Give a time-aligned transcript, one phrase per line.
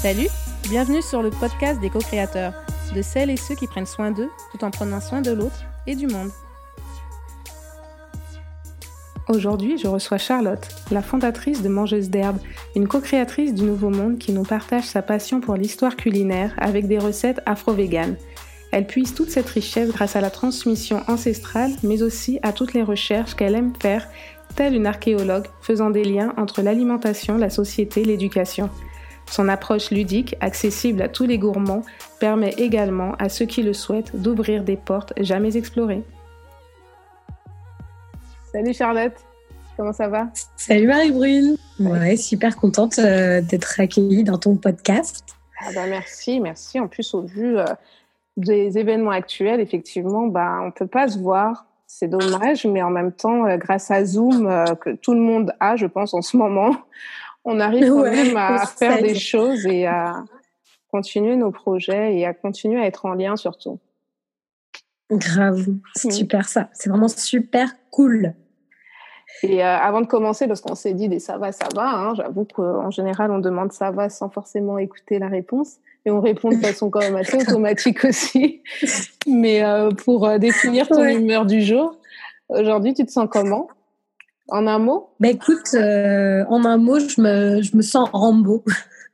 [0.00, 0.28] Salut,
[0.70, 2.52] bienvenue sur le podcast des co-créateurs,
[2.94, 5.96] de celles et ceux qui prennent soin d'eux tout en prenant soin de l'autre et
[5.96, 6.30] du monde.
[9.28, 12.38] Aujourd'hui, je reçois Charlotte, la fondatrice de Mangeuse d'herbe,
[12.76, 17.00] une co-créatrice du Nouveau Monde qui nous partage sa passion pour l'histoire culinaire avec des
[17.00, 18.14] recettes afro-véganes.
[18.70, 22.84] Elle puise toute cette richesse grâce à la transmission ancestrale, mais aussi à toutes les
[22.84, 24.06] recherches qu'elle aime faire,
[24.54, 28.70] telle une archéologue, faisant des liens entre l'alimentation, la société, l'éducation.
[29.30, 31.82] Son approche ludique, accessible à tous les gourmands,
[32.18, 36.02] permet également à ceux qui le souhaitent d'ouvrir des portes jamais explorées.
[38.52, 39.12] Salut Charlotte,
[39.76, 40.28] comment ça va?
[40.56, 41.56] Salut Marie-Brune.
[41.78, 45.36] Ouais, super contente euh, d'être accueillie dans ton podcast.
[45.60, 46.80] Ah bah merci, merci.
[46.80, 47.64] En plus, au vu euh,
[48.38, 51.66] des événements actuels, effectivement, bah, on ne peut pas se voir.
[51.86, 54.48] C'est dommage, mais en même temps, euh, grâce à Zoom,
[54.80, 56.74] que tout le monde a, je pense, en ce moment,
[57.48, 60.22] on arrive quand même à faire des choses et à
[60.90, 63.78] continuer nos projets et à continuer à être en lien surtout.
[65.10, 66.68] Grave, c'est super ça.
[66.74, 68.34] C'est vraiment super cool.
[69.42, 72.14] Et euh, avant de commencer, parce qu'on s'est dit des ça va, ça va, hein,
[72.14, 75.76] j'avoue qu'en général, on demande ça va sans forcément écouter la réponse.
[76.04, 78.62] Et on répond de façon quand même assez automatique aussi.
[79.26, 81.96] Mais euh, pour euh, définir ton humeur du jour,
[82.48, 83.68] aujourd'hui, tu te sens comment?
[84.48, 85.10] En un mot?
[85.20, 88.64] Bah écoute, en un mot, je me, je me sens Rambo.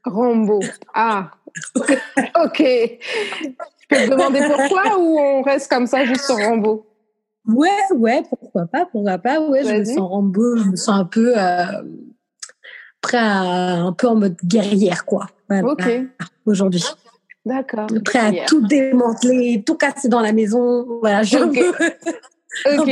[0.04, 0.60] Rambo.
[0.94, 1.30] Ah,
[2.44, 2.58] ok.
[2.60, 6.86] Je peux te demander pourquoi ou on reste comme ça juste sur Rambo?
[7.46, 9.40] Ouais, ouais, pourquoi pas, pourquoi pas.
[9.40, 11.64] Ouais, je me sens Rambo, je me sens un peu euh,
[13.02, 15.27] prêt à, un peu en mode guerrière, quoi.
[15.50, 15.84] ok.
[16.46, 16.84] Aujourd'hui.
[17.44, 17.86] D'accord.
[18.05, 20.86] Prêt à tout démanteler, tout casser dans la maison.
[21.00, 21.58] Voilà, je Ok,
[22.78, 22.88] ok.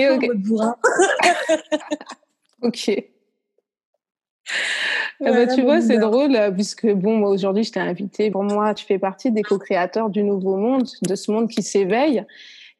[2.62, 2.88] ok.
[5.24, 8.30] Eh ben, tu vois, c'est drôle, euh, puisque bon, moi aujourd'hui, je t'ai invité.
[8.30, 12.24] Pour moi, tu fais partie des co-créateurs du Nouveau Monde, de ce monde qui s'éveille.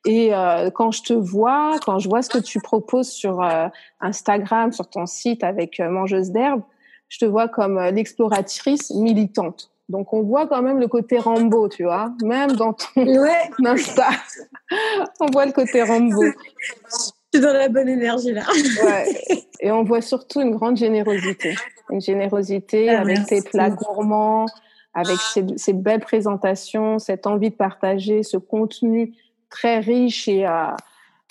[0.04, 3.68] Et euh, quand je te vois, quand je vois ce que tu proposes sur euh,
[4.00, 6.62] Instagram, sur ton site avec Mangeuse d'herbe,
[7.08, 9.70] je te vois comme l'exploratrice militante.
[9.88, 13.50] Donc on voit quand même le côté Rambo, tu vois, même dans ton ouais.
[13.64, 14.08] Insta,
[15.20, 16.24] on voit le côté Rambo.
[17.32, 18.42] Suis dans la bonne énergie là.
[18.84, 19.06] ouais.
[19.60, 21.54] Et on voit surtout une grande générosité,
[21.90, 24.46] une générosité Ah, avec tes plats gourmands,
[24.94, 29.14] avec ces, ces belles présentations, cette envie de partager, ce contenu
[29.50, 30.66] très riche et, euh,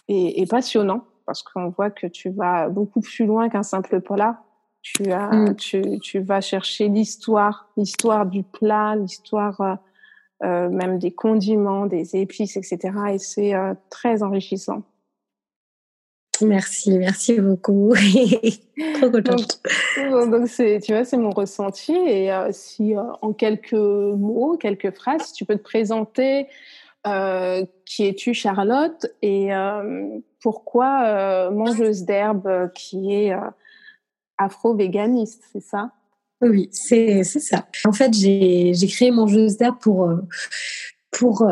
[0.07, 4.41] et, et passionnant, parce qu'on voit que tu vas beaucoup plus loin qu'un simple plat.
[4.83, 5.55] Tu, as, Mm.
[5.57, 9.75] tu, tu vas chercher l'histoire, l'histoire du plat, l'histoire euh,
[10.43, 12.79] euh, même des condiments, des épices, etc.
[13.13, 14.81] Et c'est euh, très enrichissant.
[16.41, 17.93] Merci, merci beaucoup.
[18.95, 19.61] Trop contente.
[20.09, 21.93] Donc, donc c'est, tu vois, c'est mon ressenti.
[21.93, 26.47] Et euh, si euh, en quelques mots, quelques phrases, tu peux te présenter,
[27.07, 29.49] euh, qui es-tu, Charlotte, et
[30.41, 33.33] pourquoi mangeuse d'herbe, qui est
[34.37, 35.91] afro-véganiste, c'est ça?
[36.41, 37.67] Oui, c'est c'est ça.
[37.85, 40.09] En fait, j'ai j'ai créé Mangeuse d'herbe pour
[41.11, 41.47] pour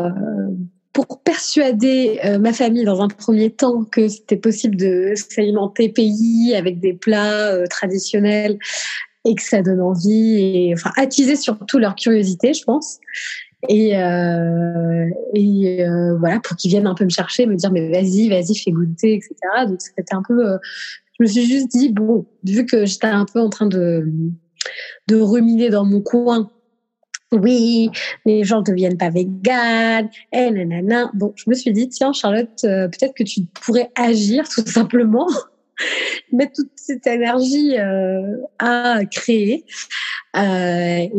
[0.92, 6.54] pour persuader euh, ma famille dans un premier temps que c'était possible de s'alimenter pays
[6.54, 8.58] avec des plats euh, traditionnels
[9.24, 12.98] et que ça donne envie et enfin attiser surtout leur curiosité, je pense.
[13.68, 17.90] Et, euh, et euh, voilà pour qu'ils viennent un peu me chercher, me dire mais
[17.90, 19.34] vas-y, vas-y, fais goûter, etc.
[19.68, 20.58] Donc c'était un peu, euh,
[21.18, 24.10] je me suis juste dit bon, vu que j'étais un peu en train de
[25.08, 26.50] de ruminer dans mon coin.
[27.32, 27.90] Oui,
[28.26, 31.10] les gens ne deviennent pas véganes, et nanana.
[31.14, 35.28] Bon, je me suis dit, tiens, Charlotte, euh, peut-être que tu pourrais agir tout simplement,
[36.32, 39.64] mettre toute cette énergie euh, à créer.
[40.36, 41.10] Euh, et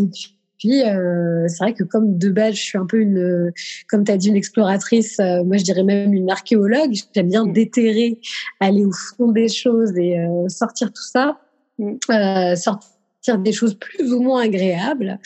[0.60, 3.52] puis, euh, c'est vrai que comme de base, je suis un peu une,
[3.90, 7.48] comme tu as dit, une exploratrice, euh, moi je dirais même une archéologue, j'aime bien
[7.48, 8.20] déterrer,
[8.60, 11.40] aller au fond des choses et euh, sortir tout ça,
[11.82, 11.98] Mm.
[12.12, 15.20] euh, sortir des choses plus ou moins agréables.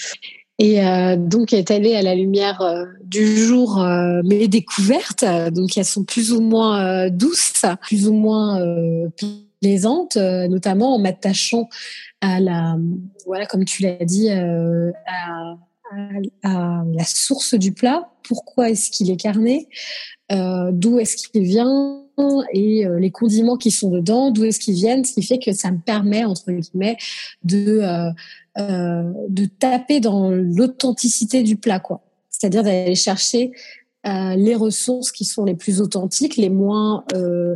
[0.58, 5.26] Et euh, donc, est allée à la lumière euh, du jour euh, mes découvertes.
[5.52, 9.10] Donc, elles sont plus ou moins euh, douces, plus ou moins euh,
[9.62, 11.68] plaisantes, notamment en m'attachant
[12.22, 12.78] à la,
[13.26, 14.44] voilà, comme tu l'as dit, à,
[15.08, 15.58] à-
[16.44, 18.10] à la source du plat.
[18.24, 19.68] Pourquoi est-ce qu'il est carné?
[20.30, 22.02] D'où est-ce qu'il vient?
[22.54, 25.70] Et les condiments qui sont dedans, d'où est-ce qu'ils viennent, ce qui fait que ça
[25.72, 26.98] me permet entre guillemets
[27.44, 27.82] de
[28.58, 32.02] euh, euh, de taper dans l'authenticité du plat, quoi.
[32.30, 33.52] C'est-à-dire d'aller chercher
[34.06, 37.56] euh, les ressources qui sont les plus authentiques, les moins euh,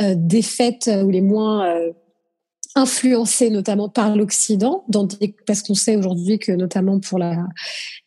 [0.00, 1.74] euh, défaites ou les moins
[2.80, 4.84] euh, influencé notamment par l'Occident,
[5.46, 7.46] parce qu'on sait aujourd'hui que notamment pour la,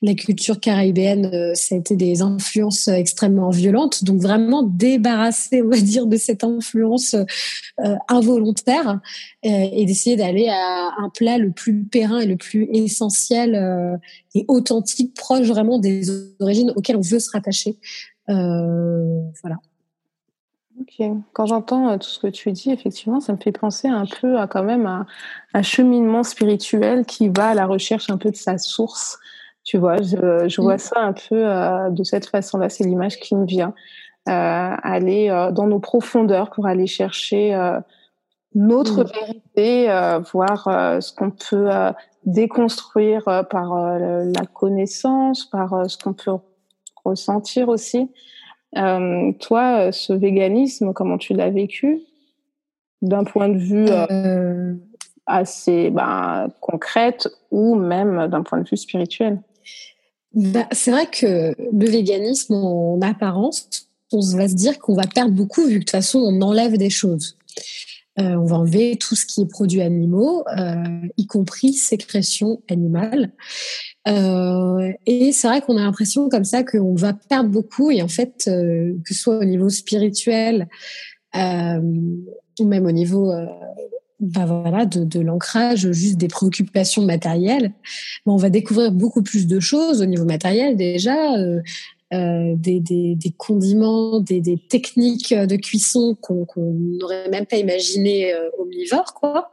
[0.03, 4.03] la culture caribéenne, euh, ça a été des influences extrêmement violentes.
[4.03, 8.99] Donc vraiment débarrasser, on va dire, de cette influence euh, involontaire
[9.45, 13.99] euh, et d'essayer d'aller à un plat le plus périn et le plus essentiel
[14.35, 16.09] et authentique, proche vraiment des
[16.39, 17.77] origines auxquelles on veut se rattacher.
[18.27, 19.57] voilà.
[20.99, 21.07] Ok.
[21.33, 24.37] Quand j'entends euh, tout ce que tu dis, effectivement, ça me fait penser un peu
[24.37, 28.57] à quand même un, cheminement spirituel qui va à la recherche un peu de sa
[28.57, 29.19] source.
[29.63, 30.79] Tu vois, je, je vois mm.
[30.79, 32.69] ça un peu euh, de cette façon-là.
[32.69, 33.73] C'est l'image qui me vient.
[34.29, 34.31] Euh,
[34.83, 37.57] aller euh, dans nos profondeurs pour aller chercher
[38.55, 39.07] notre mm.
[39.07, 41.69] vérité, voir ce qu'on peut
[42.25, 46.31] déconstruire par la connaissance, par ce qu'on peut
[47.03, 48.09] ressentir aussi.
[48.77, 52.01] Euh, toi, ce véganisme, comment tu l'as vécu?
[53.01, 54.75] D'un point de vue euh, euh.
[55.25, 59.41] assez ben, concrète ou même d'un point de vue spirituel?
[60.33, 63.69] Bah, C'est vrai que le véganisme, en apparence,
[64.11, 66.77] on va se dire qu'on va perdre beaucoup vu que de toute façon, on enlève
[66.77, 67.37] des choses.
[68.19, 70.83] Euh, on va enlever tout ce qui est produits animaux, euh,
[71.17, 73.31] y compris sécrétions animales.
[74.07, 77.89] Euh, et c'est vrai qu'on a l'impression comme ça qu'on va perdre beaucoup.
[77.89, 80.67] Et en fait, que ce soit au niveau spirituel
[81.35, 83.33] ou même au niveau
[84.19, 87.73] bah voilà, de, l'ancrage, juste des préoccupations matérielles,
[88.27, 91.35] on va découvrir beaucoup plus de choses au niveau matériel déjà,
[92.13, 98.49] euh, des, des, condiments, des, des, techniques de cuisson qu'on n'aurait même pas imaginé euh,
[98.59, 99.51] omnivore, quoi.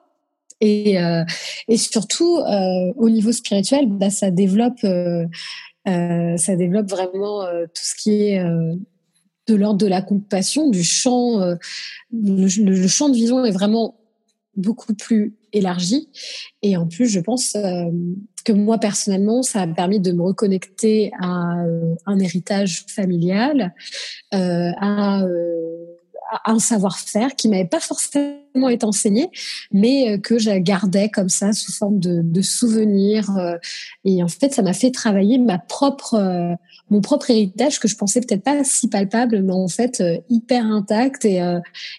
[0.61, 1.25] Et, euh,
[1.69, 4.81] et surtout, euh, au niveau spirituel, bah, ça développe,
[5.87, 8.45] ça développe vraiment tout ce qui est
[9.49, 11.39] de l'ordre de la compassion, du champ.
[12.12, 14.00] Le, le, champ de vision est vraiment
[14.56, 16.08] beaucoup plus élargi.
[16.62, 17.85] Et en plus, je pense euh,
[18.44, 23.75] que moi personnellement, ça a permis de me reconnecter à euh, un héritage familial,
[24.35, 25.23] euh, à,
[26.47, 29.31] un savoir-faire qui m'avait pas forcément été enseigné,
[29.73, 33.58] mais que je gardais comme ça sous forme de, de souvenirs.
[34.05, 36.56] et en fait, ça m'a fait travailler ma propre
[36.88, 41.25] mon propre héritage que je pensais peut-être pas si palpable, mais en fait hyper intact
[41.25, 41.41] et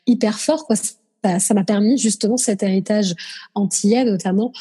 [0.08, 0.66] hyper fort.
[0.66, 0.78] Quoi
[1.24, 3.16] ça m'a permis justement cet héritage
[3.54, 4.52] antillais notamment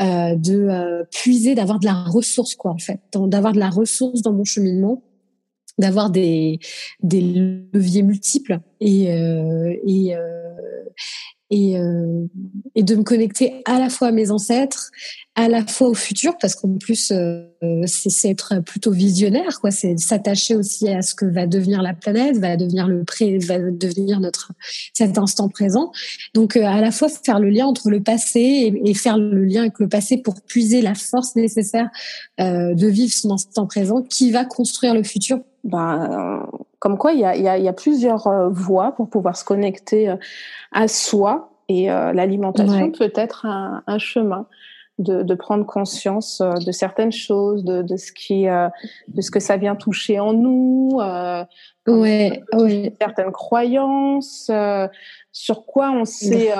[0.00, 4.20] euh, de euh, puiser, d'avoir de la ressource quoi en fait, d'avoir de la ressource
[4.20, 5.02] dans mon cheminement,
[5.78, 6.58] d'avoir des
[7.02, 10.14] leviers multiples et euh, et
[11.50, 12.26] et, euh,
[12.74, 14.90] et de me connecter à la fois à mes ancêtres,
[15.36, 17.44] à la fois au futur, parce qu'en plus euh,
[17.86, 19.70] c'est être plutôt visionnaire, quoi.
[19.70, 23.58] C'est s'attacher aussi à ce que va devenir la planète, va devenir le pré, va
[23.58, 24.52] devenir notre
[24.92, 25.92] cet instant présent.
[26.34, 29.44] Donc euh, à la fois faire le lien entre le passé et, et, faire le
[29.44, 31.90] lien avec le passé pour puiser la force nécessaire
[32.40, 35.40] euh, de vivre son instant présent, qui va construire le futur.
[35.64, 36.46] Ben,
[36.86, 39.44] comme quoi, il y a, y, a, y a, plusieurs euh, voies pour pouvoir se
[39.44, 40.14] connecter euh,
[40.70, 44.46] à soi et euh, l'alimentation peut être un, un chemin.
[44.98, 49.58] De, de, prendre conscience de certaines choses, de, de ce qui, de ce que ça
[49.58, 51.44] vient toucher en nous, euh,
[51.86, 52.94] ouais, ouais.
[52.98, 54.50] certaines croyances,
[55.32, 56.50] sur quoi on s'est,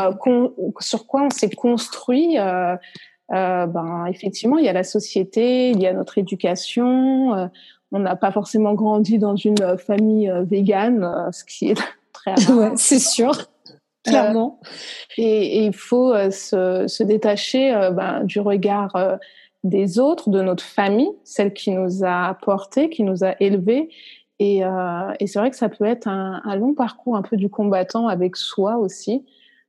[0.81, 2.37] sur quoi on s'est construit.
[3.31, 7.49] ben effectivement, il y a la société, il y a notre éducation,
[7.93, 11.75] on n'a pas forcément grandi dans une euh, famille euh, végane, euh, ce qui est
[12.13, 12.57] très rare.
[12.57, 13.33] ouais, c'est sûr,
[14.05, 14.61] clairement.
[15.17, 19.19] et, il faut se, détacher ben, du regard
[19.65, 23.89] des autres, de notre famille, celle qui nous a portés, qui nous a élevés.
[24.39, 24.63] Et,
[25.27, 28.77] c'est vrai que ça peut être un, long parcours un peu du combattant avec soi
[28.77, 29.25] aussi.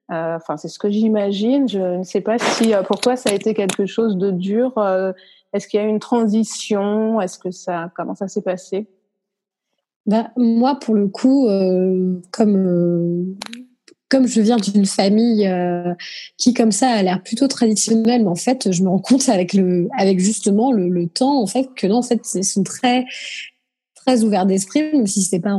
[0.10, 1.68] Enfin, c'est ce que j'imagine.
[1.68, 4.74] Je ne sais pas si pour toi ça a été quelque chose de dur
[5.54, 7.22] est-ce qu'il y a eu une transition?
[7.22, 8.88] Est-ce que ça, comment ça s'est passé?
[10.06, 13.38] Ben, moi, pour le coup, euh, comme euh,
[14.10, 15.94] comme je viens d'une famille euh,
[16.38, 19.54] qui, comme ça, a l'air plutôt traditionnelle, mais en fait, je me rends compte avec
[19.54, 23.06] le, avec justement le, temps, en fait, que non, en fait, ils sont très
[23.96, 25.58] très ouverts d'esprit, même si c'est pas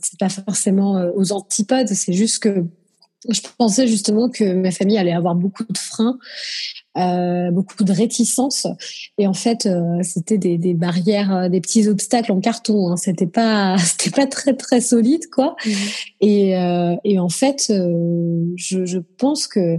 [0.00, 1.88] c'est pas forcément aux antipodes.
[1.88, 2.64] C'est juste que
[3.28, 6.18] je pensais justement que ma famille allait avoir beaucoup de freins,
[6.98, 8.66] euh, beaucoup de réticences,
[9.16, 12.90] et en fait, euh, c'était des, des, barrières, euh, des petits obstacles en carton.
[12.90, 12.96] Hein.
[12.96, 15.56] C'était pas, c'était pas très très solide, quoi.
[15.64, 15.70] Mmh.
[16.20, 16.50] Et,
[17.04, 19.78] et en fait, je, je, pense que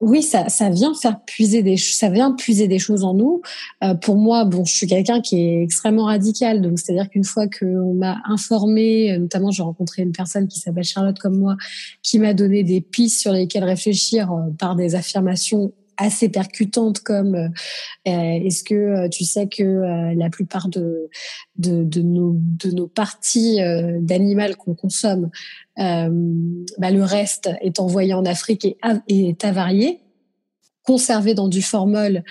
[0.00, 3.42] oui, ça, ça vient faire puiser des, ça vient puiser des choses en nous.
[3.84, 7.46] Euh, pour moi, bon, je suis quelqu'un qui est extrêmement radical, donc c'est-à-dire qu'une fois
[7.48, 11.56] qu'on m'a informé, notamment j'ai rencontré une personne qui s'appelle Charlotte comme moi,
[12.02, 17.34] qui m'a donné des pistes sur lesquelles réfléchir euh, par des affirmations assez percutantes comme
[17.34, 17.48] euh,
[18.04, 21.08] est-ce que tu sais que la plupart de,
[21.56, 23.58] de, nos, de nos parties
[24.00, 25.30] d'animal qu'on consomme
[25.80, 26.10] euh,
[26.78, 28.76] bah, le reste est envoyé en Afrique et,
[29.08, 30.00] est avarié,
[30.84, 32.22] conservé dans du formol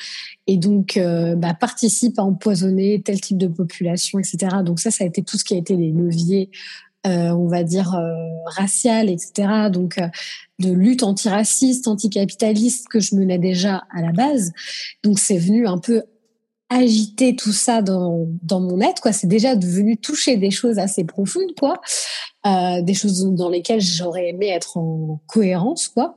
[0.45, 4.57] et donc euh, bah, participe à empoisonner tel type de population, etc.
[4.63, 6.51] Donc ça, ça a été tout ce qui a été les leviers
[7.08, 8.13] euh, on va dire euh,
[8.46, 9.70] racial, etc.
[9.72, 10.00] Donc
[10.60, 14.51] de lutte antiraciste, anticapitaliste que je menais déjà à la base.
[15.03, 16.03] Donc c'est venu un peu
[16.70, 19.12] agiter tout ça dans, dans mon être quoi.
[19.12, 21.82] C'est déjà devenu toucher des choses assez profondes quoi.
[22.46, 26.15] Euh, des choses dans lesquelles j'aurais aimé être en cohérence quoi.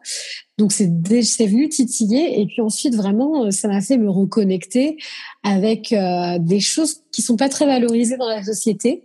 [0.59, 0.91] Donc c'est
[1.23, 2.41] c'est venu titiller.
[2.41, 4.99] Et puis ensuite vraiment ça m'a fait me reconnecter
[5.43, 9.05] avec euh, des choses qui sont pas très valorisées dans la société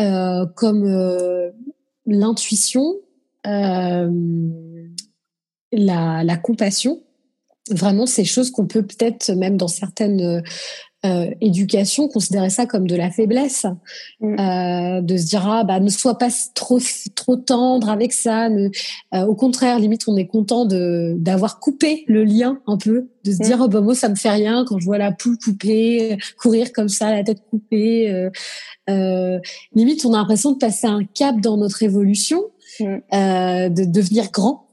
[0.00, 1.50] euh, comme euh,
[2.06, 2.94] l'intuition
[3.46, 4.10] euh,
[5.72, 7.02] la, la compassion.
[7.70, 10.42] Vraiment ces choses qu'on peut peut-être même dans certaines
[11.04, 13.66] euh, éducation considérer ça comme de la faiblesse
[14.20, 14.38] mm.
[14.38, 16.78] euh, de se dire ah bah ne sois pas trop
[17.16, 18.68] trop tendre avec ça ne,
[19.12, 23.32] euh, au contraire limite on est content de d'avoir coupé le lien un peu de
[23.32, 23.44] se mm.
[23.44, 26.72] dire oh bah moi ça me fait rien quand je vois la poule coupée courir
[26.72, 28.30] comme ça la tête coupée euh,
[28.88, 29.40] euh,
[29.74, 32.44] limite on a l'impression de passer un cap dans notre évolution
[32.78, 32.84] mm.
[33.10, 34.68] de devenir grand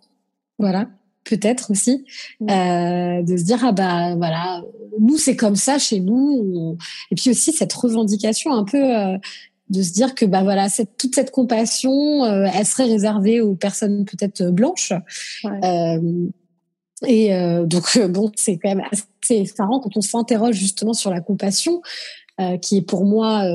[0.60, 0.90] voilà
[1.30, 2.06] peut-être aussi,
[2.42, 4.64] euh, de se dire ah bah voilà,
[5.00, 6.78] nous c'est comme ça chez nous,
[7.12, 9.18] et puis aussi cette revendication un peu euh,
[9.70, 13.56] de se dire que bah voilà cette, toute cette compassion, euh, elle serait réservée aux
[13.56, 14.94] personnes peut-être blanches.
[17.08, 17.32] Et
[17.66, 21.82] donc bon, c'est quand même assez effarant quand on s'interroge justement sur la compassion,
[22.62, 23.46] qui est pour moi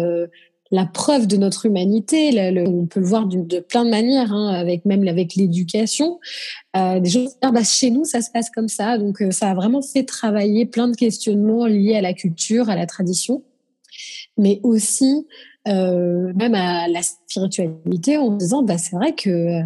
[0.74, 2.52] la preuve de notre humanité.
[2.66, 6.18] on peut le voir de, plein de manières, hein, avec même avec l'éducation.
[6.76, 8.98] Euh, des gens bah, chez nous, ça se passe comme ça.
[8.98, 12.74] Donc, euh, ça a vraiment fait travailler plein de questionnements liés à la culture, à
[12.74, 13.44] la tradition,
[14.36, 15.28] mais aussi
[15.68, 19.60] euh, même à la spiritualité, en disant, bah, c'est vrai que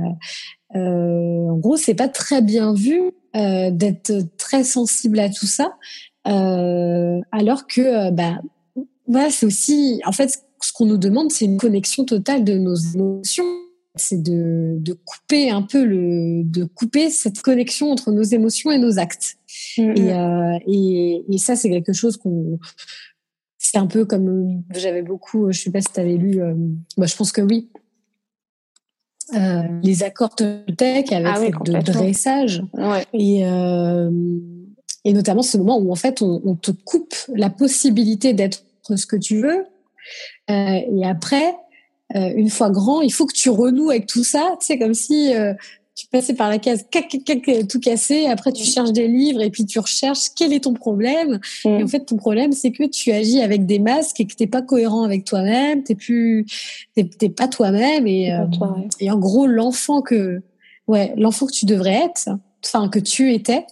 [0.74, 3.00] en gros, c'est pas très bien vu
[3.32, 5.72] d'être très sensible à tout ça,
[6.24, 8.42] alors que bah
[9.06, 12.74] voilà, c'est aussi en fait ce qu'on nous demande, c'est une connexion totale de nos
[12.74, 13.44] émotions.
[13.94, 18.78] C'est de, de couper un peu le, de couper cette connexion entre nos émotions et
[18.78, 19.38] nos actes.
[19.76, 19.98] Mm-hmm.
[19.98, 22.60] Et, euh, et, et, ça, c'est quelque chose qu'on,
[23.58, 26.54] c'est un peu comme j'avais beaucoup, je sais pas si tu avais lu, euh,
[26.96, 27.70] bah, je pense que oui,
[29.34, 33.04] euh, les accords Toltec avec ah de dressage ouais.
[33.12, 34.10] et euh,
[35.04, 38.64] et notamment ce moment où en fait on, on te coupe la possibilité d'être
[38.96, 39.66] ce que tu veux
[40.50, 41.54] euh, et après,
[42.16, 44.56] euh, une fois grand, il faut que tu renoues avec tout ça.
[44.60, 45.52] C'est comme si euh,
[45.94, 46.86] tu passais par la case
[47.68, 51.40] tout cassé, après tu cherches des livres et puis tu recherches quel est ton problème.
[51.64, 54.46] Et en fait, ton problème, c'est que tu agis avec des masques et que t'es
[54.46, 56.46] pas cohérent avec toi-même, t'es plus,
[56.94, 58.32] t'es pas toi-même et,
[59.00, 60.40] et en gros, l'enfant que,
[60.86, 62.28] ouais, l'enfant que tu devrais être,
[62.64, 63.66] enfin que tu étais,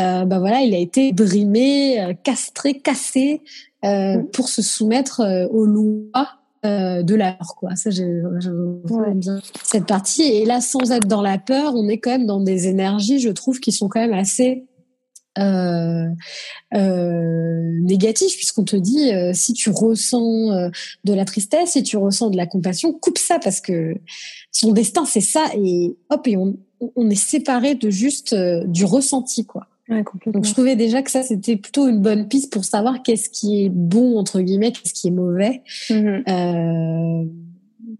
[0.00, 3.40] euh, bah voilà, il a été brimé, castré, cassé,
[3.84, 4.30] euh, mm.
[4.30, 7.74] pour se soumettre euh, aux lois euh, de la peur quoi.
[7.74, 8.22] Ça j'ai
[9.16, 10.22] bien cette partie.
[10.22, 13.30] Et là sans être dans la peur on est quand même dans des énergies je
[13.30, 14.64] trouve qui sont quand même assez
[15.38, 16.06] euh,
[16.74, 20.70] euh, négatif puisqu'on te dit si tu ressens
[21.02, 23.96] de la tristesse si tu ressens de la compassion coupe ça parce que
[24.52, 26.56] son destin c'est ça et hop et on,
[26.94, 28.36] on est séparé de juste
[28.66, 32.64] du ressenti quoi donc je trouvais déjà que ça c'était plutôt une bonne piste pour
[32.64, 37.24] savoir qu'est-ce qui est bon entre guillemets, qu'est-ce qui est mauvais, mm-hmm.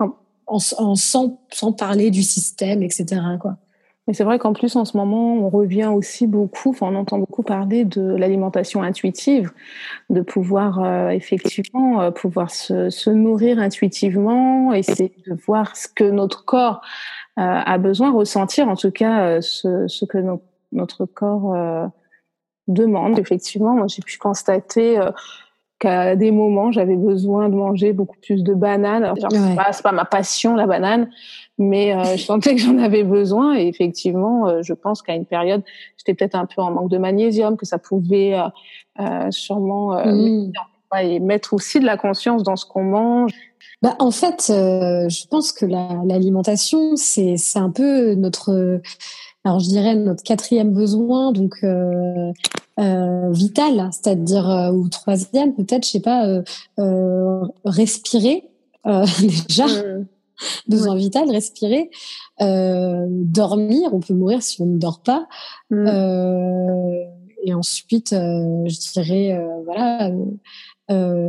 [0.01, 0.07] euh,
[0.47, 3.21] en, sans, sans parler du système, etc.
[3.41, 3.59] Quoi.
[4.07, 7.19] Mais c'est vrai qu'en plus en ce moment on revient aussi beaucoup, enfin on entend
[7.19, 9.53] beaucoup parler de l'alimentation intuitive,
[10.11, 16.05] de pouvoir euh, effectivement euh, pouvoir se, se, nourrir intuitivement, essayer de voir ce que
[16.05, 16.81] notre corps
[17.39, 21.87] euh, a besoin, ressentir en tout cas ce, ce que nos notre corps euh,
[22.69, 23.19] demande.
[23.19, 25.11] Effectivement, moi j'ai pu constater euh,
[25.79, 29.15] qu'à des moments j'avais besoin de manger beaucoup plus de bananes.
[29.17, 31.11] c'est pas, pas ma passion la banane,
[31.59, 35.63] mais euh, je sentais que j'en avais besoin et effectivement, je pense qu'à une période
[35.97, 38.37] j'étais peut-être un peu en manque de magnésium, que ça pouvait
[39.31, 40.53] sûrement mmh.
[41.01, 43.33] et mettre aussi de la conscience dans ce qu'on mange.
[43.81, 48.81] Bah, en fait, je pense que l'alimentation, c'est c'est un peu notre
[49.45, 52.33] alors je dirais notre quatrième besoin, donc euh,
[52.79, 56.27] euh, vital, c'est-à-dire euh, ou troisième peut-être, je sais pas,
[56.79, 58.45] euh, respirer
[59.49, 59.67] déjà.
[59.67, 60.07] Mmh.
[60.67, 61.89] Besoin vital, respirer,
[62.41, 63.91] dormir.
[63.93, 65.29] On peut mourir si on ne dort pas.
[65.71, 65.87] Mmh.
[67.45, 70.11] et ensuite, je dirais, voilà,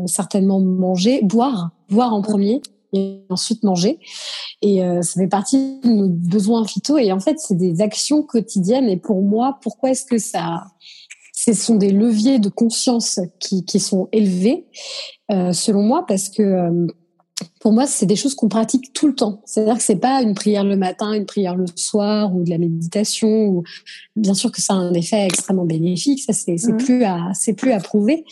[0.07, 3.99] certainement manger, boire, boire en premier et ensuite manger.
[4.61, 6.97] Et euh, ça fait partie de nos besoins phyto.
[6.97, 8.87] Et en fait, c'est des actions quotidiennes.
[8.87, 10.63] Et pour moi, pourquoi est-ce que ça
[11.35, 14.65] ce sont des leviers de conscience qui, qui sont élevés,
[15.31, 16.87] euh, selon moi, parce que euh,
[17.59, 19.41] pour moi, c'est des choses qu'on pratique tout le temps.
[19.45, 22.57] C'est-à-dire que c'est pas une prière le matin, une prière le soir ou de la
[22.57, 23.27] méditation.
[23.47, 23.63] Ou...
[24.15, 26.77] Bien sûr que ça a un effet extrêmement bénéfique, ça c'est mmh.
[26.77, 28.25] plus à c'est plus à prouver.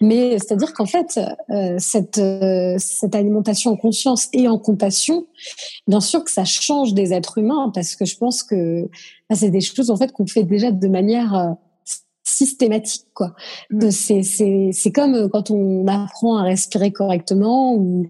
[0.00, 1.18] Mais c'est-à-dire qu'en fait,
[1.50, 5.26] euh, cette euh, cette alimentation en conscience et en compassion,
[5.86, 8.88] bien sûr que ça change des êtres humains parce que je pense que
[9.28, 11.52] bah, c'est des choses en fait qu'on fait déjà de manière euh,
[12.26, 13.34] systématique quoi.
[13.70, 13.90] Mmh.
[13.90, 18.08] C'est c'est c'est comme quand on apprend à respirer correctement ou euh,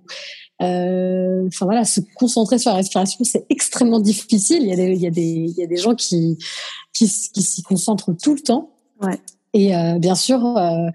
[0.60, 4.62] enfin voilà, se concentrer sur la respiration, c'est extrêmement difficile.
[4.62, 6.38] Il y a des, il y a des, il y a des gens qui,
[6.92, 8.70] qui, qui s'y concentrent tout le temps.
[9.00, 9.18] Ouais.
[9.52, 10.88] Et euh, bien sûr, euh,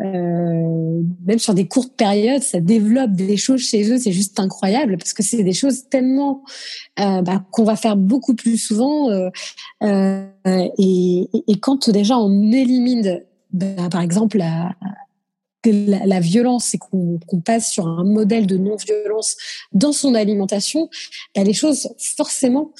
[0.00, 3.98] euh, même sur des courtes périodes, ça développe des choses chez eux.
[3.98, 6.42] C'est juste incroyable parce que c'est des choses tellement
[6.98, 9.10] euh, bah, qu'on va faire beaucoup plus souvent.
[9.10, 10.26] Euh,
[10.78, 14.74] et, et, quand déjà on élimine, bah, par exemple, la,
[15.70, 19.36] la, la, violence et qu'on passe sur un modèle de non-violence
[19.72, 20.88] dans son alimentation,
[21.34, 22.72] bah, les choses forcément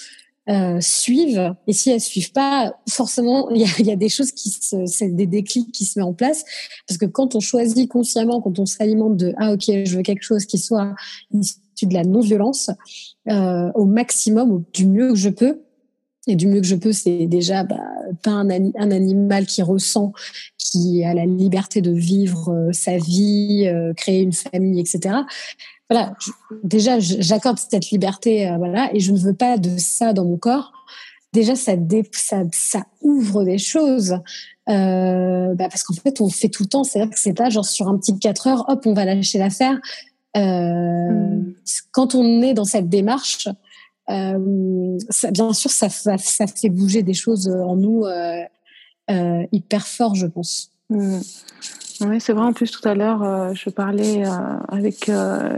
[0.49, 1.55] euh, suivent.
[1.69, 4.87] Et si elles suivent pas, forcément, il y a, y a, des choses qui se,
[4.87, 6.45] c'est des déclics qui se mettent en place.
[6.89, 10.25] Parce que quand on choisit consciemment, quand on s'alimente de ah ok, je veux quelque
[10.25, 10.95] chose qui soit
[11.33, 12.71] issu de la non-violence
[13.29, 15.61] euh, au maximum, du mieux que je peux,
[16.26, 17.81] et du mieux que je peux, c'est déjà bah,
[18.23, 20.12] pas un, un, animal qui ressent,
[20.57, 25.17] qui a la liberté de vivre euh, sa vie, euh, créer une famille, etc.
[25.91, 26.14] Voilà,
[26.62, 30.38] déjà j'accorde cette liberté, euh, voilà, et je ne veux pas de ça dans mon
[30.38, 30.73] corps.
[31.33, 31.73] Déjà, ça,
[32.12, 34.14] ça, ça ouvre des choses.
[34.66, 36.85] bah parce qu'en fait, on le fait tout le temps.
[36.85, 39.81] C'est-à-dire que c'est pas genre sur un petit 4 heures, hop, on va lâcher l'affaire.
[40.37, 41.55] Mm.
[41.90, 43.49] Quand on est dans cette démarche,
[45.11, 48.42] ça, bien sûr, ça, fait bouger des choses en nous euh,
[49.11, 50.70] euh, hyper fort, je pense.
[50.90, 51.18] Mmh.
[52.03, 52.44] Oui, c'est vrai.
[52.44, 54.25] En plus, tout à l'heure, euh, je parlais
[54.68, 55.09] avec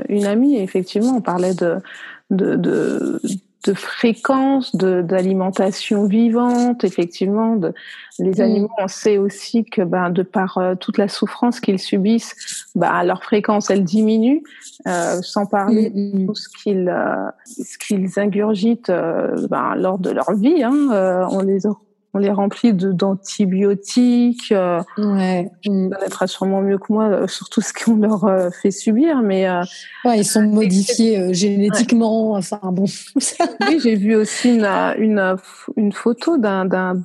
[0.08, 3.20] une amie et effectivement, on parlait de,
[3.64, 7.56] de fréquence, d'alimentation vivante, effectivement.
[7.56, 7.72] De,
[8.18, 8.42] les mm.
[8.42, 13.02] animaux, on sait aussi que ben, de par euh, toute la souffrance qu'ils subissent, ben,
[13.04, 14.42] leur fréquence, elle diminue,
[14.86, 16.26] euh, sans parler mm, de mm.
[16.26, 20.62] tout ce qu'ils euh, ce qu'ils ingurgitent euh, ben, lors de leur vie.
[20.62, 21.66] Hein, on les
[22.14, 24.52] on les remplit de d'antibiotiques.
[24.52, 25.50] Euh, ouais.
[25.64, 29.48] Connaîtras sûrement mieux que moi euh, sur tout ce qu'on leur euh, fait subir, mais
[29.48, 29.62] euh,
[30.04, 32.32] ouais, ils sont modifiés génétiquement.
[32.32, 32.84] Enfin bon.
[33.68, 35.36] oui, j'ai vu aussi une une,
[35.76, 37.02] une photo d'un d'un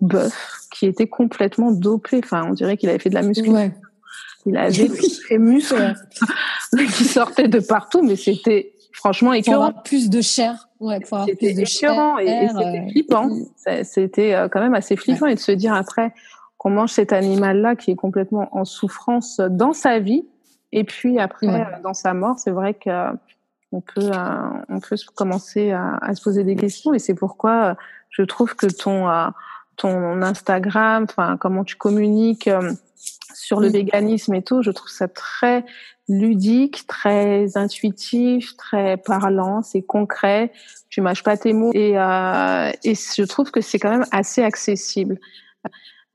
[0.00, 2.20] bœuf qui était complètement dopé.
[2.22, 3.54] Enfin, on dirait qu'il avait fait de la musculation.
[3.54, 3.74] Ouais.
[4.44, 4.88] Il avait
[5.30, 5.94] des muscles
[6.96, 9.72] qui sortaient de partout, mais c'était franchement écœurant.
[9.84, 10.68] plus de chair.
[10.80, 13.30] Ouais, c'était écœurant et, et c'était euh, flippant.
[13.84, 16.14] C'était euh, quand même assez flippant et de se dire après
[16.56, 20.26] qu'on mange cet animal-là qui est complètement en souffrance dans sa vie
[20.72, 22.90] et puis après euh, dans sa mort, c'est vrai que
[23.72, 24.10] on peut
[24.70, 27.76] on peut commencer à, à, se poser des questions et c'est pourquoi
[28.08, 29.06] je trouve que ton
[29.76, 32.48] ton Instagram, enfin comment tu communiques
[33.34, 35.64] sur le véganisme et tout, je trouve ça très
[36.10, 40.52] ludique, très intuitif, très parlant, c'est concret.
[40.88, 44.42] Tu mâches pas tes mots et, euh, et je trouve que c'est quand même assez
[44.42, 45.18] accessible.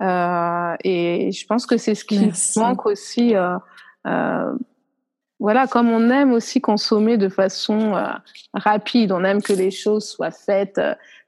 [0.01, 3.35] Euh, et je pense que c'est ce qui manque aussi.
[3.35, 4.53] Euh,
[5.39, 7.93] voilà, comme on aime aussi consommer de façon
[8.53, 10.81] rapide, on aime que les choses soient faites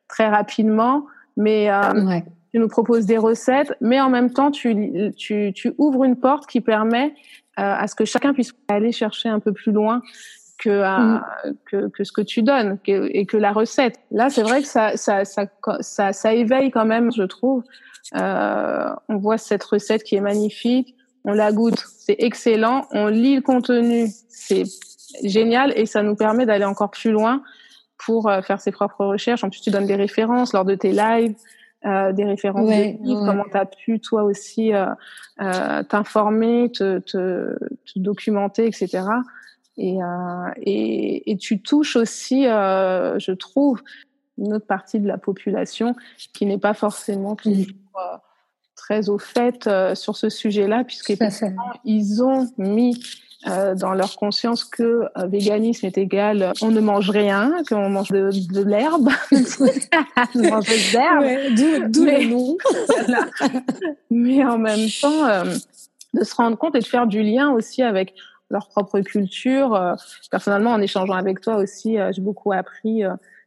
[0.09, 1.05] très rapidement,
[1.37, 2.23] mais ouais.
[2.51, 6.47] tu nous proposes des recettes, mais en même temps tu, tu, tu ouvres une porte
[6.47, 7.13] qui permet
[7.57, 10.01] à ce que chacun puisse aller chercher un peu plus loin
[10.57, 11.23] que, euh, mm.
[11.69, 13.99] que, que, ce que tu donnes et que la recette.
[14.11, 15.45] Là, c'est vrai que ça, ça, ça,
[15.81, 17.63] ça, ça éveille quand même, je trouve.
[18.15, 23.35] Euh, on voit cette recette qui est magnifique, on la goûte, c'est excellent, on lit
[23.35, 24.63] le contenu, c'est
[25.23, 27.41] génial et ça nous permet d'aller encore plus loin
[27.97, 29.43] pour euh, faire ses propres recherches.
[29.43, 31.35] En plus, tu donnes des références lors de tes lives.
[31.87, 34.87] Euh, des références de livres, comment tu as pu toi aussi euh,
[35.39, 39.03] euh, t'informer, te, te, te, documenter, etc.
[39.77, 39.99] Et,
[40.57, 43.83] et, et, tu touches aussi, je trouve,
[44.37, 45.95] une autre partie de la population
[46.33, 47.67] qui n'est pas forcément toujours
[48.75, 52.99] très au fait sur ce sujet-là, puisqu'ils ont mis
[53.45, 54.83] euh, dans leur conscience que
[55.15, 60.65] euh, véganisme est égal on ne mange rien, qu'on mange de, de l'herbe, on mange
[60.65, 61.91] de l'herbe.
[61.91, 62.57] D'où le nom.
[64.09, 65.53] Mais en même temps, euh,
[66.15, 68.15] de se rendre compte et de faire du lien aussi avec
[68.49, 69.95] leur propre culture.
[70.31, 73.03] personnellement, en échangeant avec toi aussi, j'ai beaucoup appris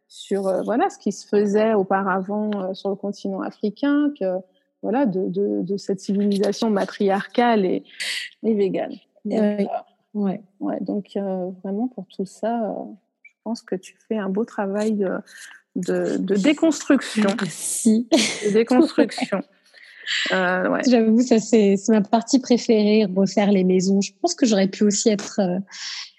[0.07, 4.37] sur voilà ce qui se faisait auparavant sur le continent africain, que
[4.83, 7.83] voilà de, de, de cette civilisation matriarcale et,
[8.44, 8.94] et végane.
[9.25, 9.69] Donc,
[10.15, 10.43] ouais.
[10.61, 10.79] ouais.
[10.81, 12.85] donc euh, vraiment pour tout ça, euh,
[13.23, 15.19] je pense que tu fais un beau travail de,
[15.77, 17.31] de, de déconstruction.
[17.41, 18.09] Merci.
[18.45, 19.43] De déconstruction.
[20.33, 20.81] Euh, ouais.
[20.89, 24.01] J'avoue, ça c'est ma partie préférée, refaire les maisons.
[24.01, 25.41] Je pense que j'aurais pu aussi être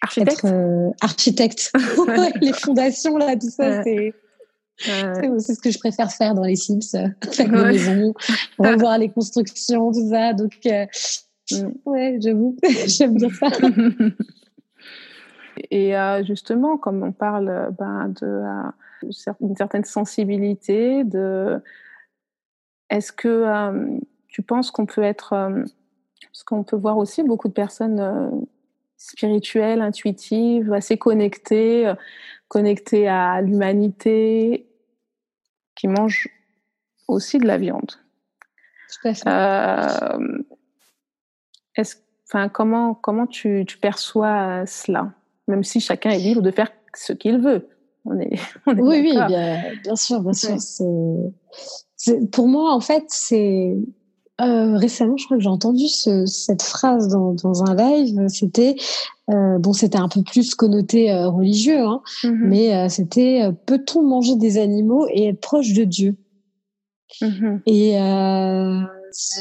[0.01, 0.45] architecte?
[0.45, 1.73] Être, architecte.
[2.41, 4.13] les fondations là, tout ça, c'est
[4.77, 6.79] c'est ce que je préfère faire dans les Sims,
[7.33, 8.13] faire des maisons,
[8.57, 10.31] revoir les constructions, tout ça.
[10.33, 10.53] Donc.
[11.85, 12.55] Ouais, j'avoue,
[12.87, 13.47] j'aime bien ça.
[15.69, 21.61] Et euh, justement, comme on parle euh, ben, de, euh, d'une certaine sensibilité, de,
[22.89, 23.45] est-ce que
[24.27, 28.45] tu penses qu'on peut être, parce qu'on peut voir aussi beaucoup de personnes
[28.97, 31.91] spirituelles, intuitives, assez connectées,
[32.49, 34.67] connectées à l'humanité,
[35.75, 36.27] qui mangent
[37.07, 37.91] aussi de la viande?
[38.89, 39.29] Tout à fait
[41.77, 45.11] enfin, comment, comment tu, tu perçois cela?
[45.47, 47.67] Même si chacun est libre de faire ce qu'il veut.
[48.05, 50.55] On est, oui, oui, bien, bien, sûr, bien sûr.
[50.59, 53.75] C'est, pour moi, en fait, c'est
[54.41, 58.27] euh, récemment, je crois que j'ai entendu ce, cette phrase dans, dans un live.
[58.27, 58.75] C'était
[59.29, 62.47] euh, bon, c'était un peu plus connoté euh, religieux, hein, mm-hmm.
[62.47, 66.15] mais euh, c'était euh, peut-on manger des animaux et être proche de Dieu?
[67.21, 67.61] Mm-hmm.
[67.67, 67.97] Et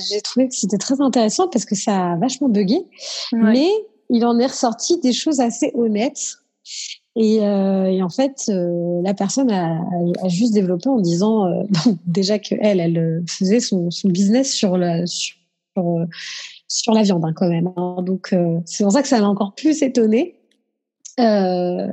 [0.09, 2.85] j'ai trouvé que c'était très intéressant parce que ça a vachement bugué,
[3.33, 3.71] mais
[4.11, 6.37] il en est ressorti des choses assez honnêtes.
[7.17, 9.81] Et, euh, et en fait, euh, la personne a,
[10.23, 11.63] a, juste développé en disant euh,
[12.07, 15.37] déjà que elle, elle faisait son, son business sur la sur,
[16.69, 17.73] sur la viande hein, quand même.
[17.77, 18.03] Hein.
[18.03, 20.37] Donc c'est pour ça que ça m'a encore plus étonnée.
[21.19, 21.89] il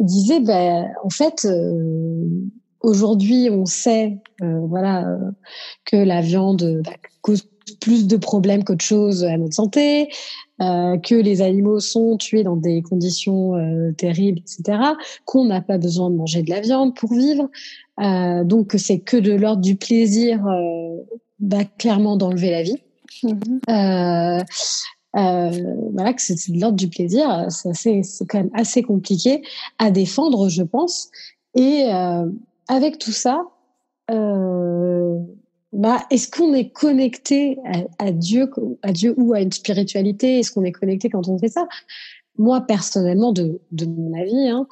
[0.00, 1.46] disait, ben, en fait,
[2.80, 5.30] Aujourd'hui, on sait, euh, voilà, euh,
[5.84, 7.48] que la viande bah, cause
[7.80, 10.08] plus de problèmes qu'autre chose à notre santé,
[10.60, 14.80] euh, que les animaux sont tués dans des conditions euh, terribles, etc.
[15.24, 17.48] Qu'on n'a pas besoin de manger de la viande pour vivre,
[18.00, 20.44] euh, donc c'est que de l'ordre du plaisir,
[21.38, 22.78] bah, clairement d'enlever la vie.
[23.22, 24.44] Mm-hmm.
[25.92, 29.42] voilà, que c'est de l'ordre du plaisir, c'est quand même assez compliqué
[29.78, 31.10] à défendre, je pense.
[31.54, 31.86] Et
[32.68, 33.44] avec tout ça,
[34.10, 35.18] euh,
[35.72, 37.58] bah, est-ce qu'on est connecté
[37.98, 38.50] à, Dieu,
[38.82, 40.38] à Dieu ou à une spiritualité?
[40.38, 41.66] Est-ce qu'on est connecté quand on fait ça?
[42.36, 44.66] Moi, personnellement, de, de mon avis, hein,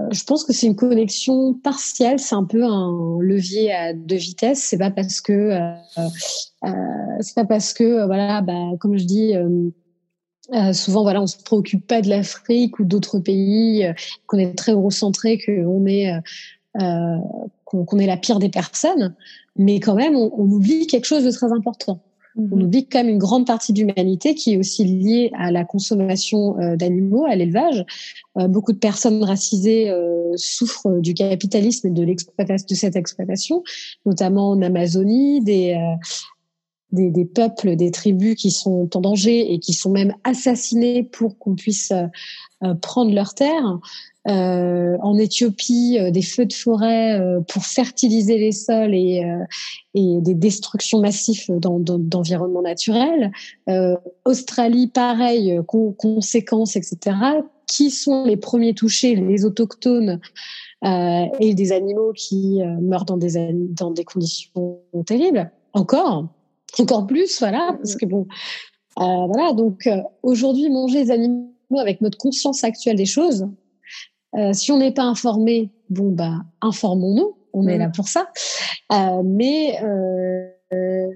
[0.00, 2.18] euh, je pense que c'est une connexion partielle.
[2.18, 4.62] C'est un peu un levier à deux vitesses.
[4.62, 6.08] C'est pas parce que, euh,
[7.20, 9.34] c'est pas parce que, voilà, bah, comme je dis.
[10.74, 13.86] Souvent, voilà, on se préoccupe pas de l'Afrique ou d'autres pays,
[14.26, 16.12] qu'on est très eurocentré, qu'on est
[16.80, 17.16] euh,
[17.64, 19.14] qu'on est la pire des personnes,
[19.56, 22.00] mais quand même, on, on oublie quelque chose de très important.
[22.36, 22.62] On mhm.
[22.62, 26.58] oublie quand même une grande partie de l'humanité qui est aussi liée à la consommation
[26.58, 27.84] euh, d'animaux, à l'élevage.
[28.38, 33.62] Euh, beaucoup de personnes racisées euh, souffrent du capitalisme et de, de cette exploitation,
[34.06, 35.76] notamment en Amazonie, des,
[36.90, 41.38] des, des, peuples, des tribus qui sont en danger et qui sont même assassinés pour
[41.38, 41.92] qu'on puisse
[42.80, 43.78] prendre leurs terres
[44.28, 49.44] euh, en Éthiopie euh, des feux de forêt euh, pour fertiliser les sols et, euh,
[49.94, 53.32] et des destructions massives d'environnement naturel.
[54.24, 57.16] Australie, pareil, conséquences, etc.
[57.66, 59.16] Qui sont les premiers touchés?
[59.16, 60.20] Les autochtones
[60.82, 65.50] et des animaux qui meurent dans des, dans des conditions terribles.
[65.74, 66.28] Encore,
[66.78, 68.26] encore plus, voilà, parce que bon,
[68.96, 69.52] voilà.
[69.52, 69.88] Donc
[70.22, 73.46] aujourd'hui, manger des animaux avec notre conscience actuelle des choses,
[74.34, 77.92] euh, si on n'est pas informé, bon bah informons-nous, on est là mm.
[77.92, 78.28] pour ça.
[78.92, 81.08] Euh, mais euh,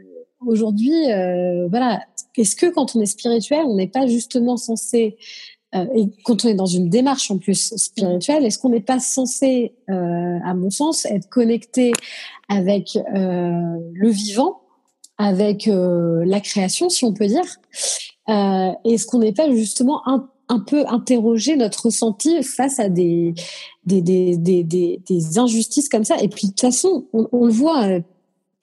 [0.45, 1.05] aujourd'hui,
[1.71, 2.01] voilà,
[2.37, 5.17] est-ce que quand on est spirituel, on n'est pas justement censé
[5.73, 9.75] et quand on est dans une démarche en plus spirituelle, est-ce qu'on n'est pas censé,
[9.89, 11.93] à mon sens, être connecté
[12.49, 14.61] avec le vivant,
[15.19, 17.45] avec la création, si on peut dire?
[18.27, 23.35] Est-ce qu'on n'est pas justement un un peu interroger notre ressenti face à des,
[23.85, 26.17] des, des, des, des, injustices comme ça.
[26.21, 28.01] Et puis, de toute façon, on, le voit, euh,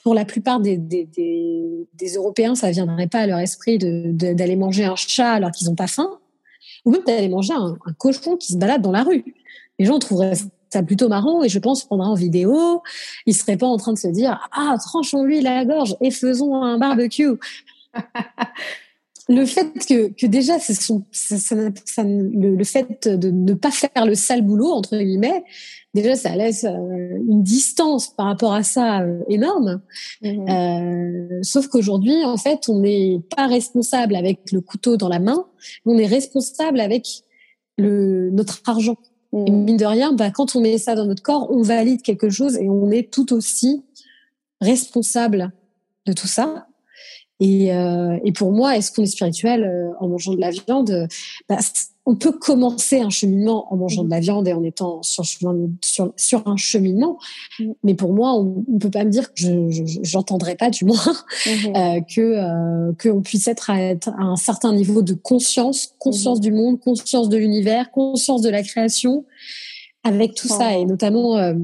[0.04, 4.86] pour la plupart des, des, Européens, ça ne viendrait pas à leur esprit d'aller manger
[4.86, 6.10] un chat alors qu'ils n'ont pas faim,
[6.86, 9.24] ou même d'aller manger un, cochon qui se balade dans la rue.
[9.80, 10.34] Les gens trouveraient
[10.70, 12.82] ça plutôt marrant et je pense prendra en vidéo.
[13.26, 16.78] Ils seraient pas en train de se dire ah tranchons-lui la gorge et faisons un
[16.78, 17.32] barbecue.
[19.30, 24.16] le fait que, que déjà ça, ça, le, le, fait de ne pas faire le
[24.16, 25.44] sale boulot entre guillemets
[25.94, 29.82] déjà ça laisse euh, une distance par rapport à ça euh, énorme
[30.22, 30.50] mmh.
[30.50, 35.46] euh, sauf qu'aujourd'hui en fait on n'est pas responsable avec le couteau dans la main
[35.86, 37.08] on est responsable avec
[37.78, 38.98] le notre argent
[39.34, 39.64] et mmh.
[39.64, 42.58] mine de rien bah, quand on met ça dans notre corps on valide quelque chose
[42.58, 43.84] et on est tout aussi
[44.60, 45.54] responsable
[46.06, 46.68] de tout ça
[47.40, 51.08] et, euh, et pour moi, est-ce qu'on est spirituel euh, en mangeant de la viande
[51.50, 51.58] bah,
[52.06, 56.14] On peut commencer un cheminement en mangeant de la viande et en étant sur, sur,
[56.16, 57.18] sur un cheminement.
[57.60, 57.72] Mm.
[57.84, 60.96] Mais pour moi, on ne peut pas me dire que je j'entendrai pas, du moins,
[60.98, 61.98] mm-hmm.
[61.98, 66.38] euh, que euh, qu'on puisse être à, être à, un certain niveau de conscience, conscience
[66.38, 66.44] mm-hmm.
[66.44, 69.26] du monde, conscience de l'univers, conscience de la création,
[70.04, 71.56] avec tout ça et notamment euh,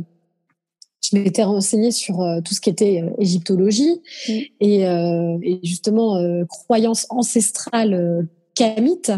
[1.02, 4.34] je m'étais renseignée sur euh, tout ce qui était euh, égyptologie mm.
[4.60, 9.12] et, euh, et, justement euh, croyances ancestrales kamites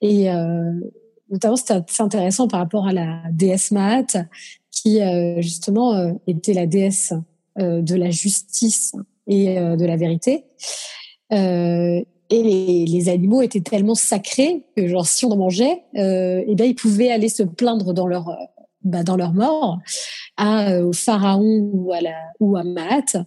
[0.00, 0.28] et
[1.28, 4.06] notamment c'était assez intéressant par rapport à la déesse Maat
[4.70, 5.00] qui
[5.38, 7.12] justement était la déesse
[7.58, 8.92] de la justice
[9.26, 10.44] et de la vérité
[12.30, 16.54] et les, les, animaux étaient tellement sacrés que genre si on en mangeait euh, et
[16.54, 18.36] ben ils pouvaient aller se plaindre dans leur
[18.86, 19.80] bah, dans leur mort
[20.36, 23.24] à, euh, au pharaon ou à, la, ou à Mahat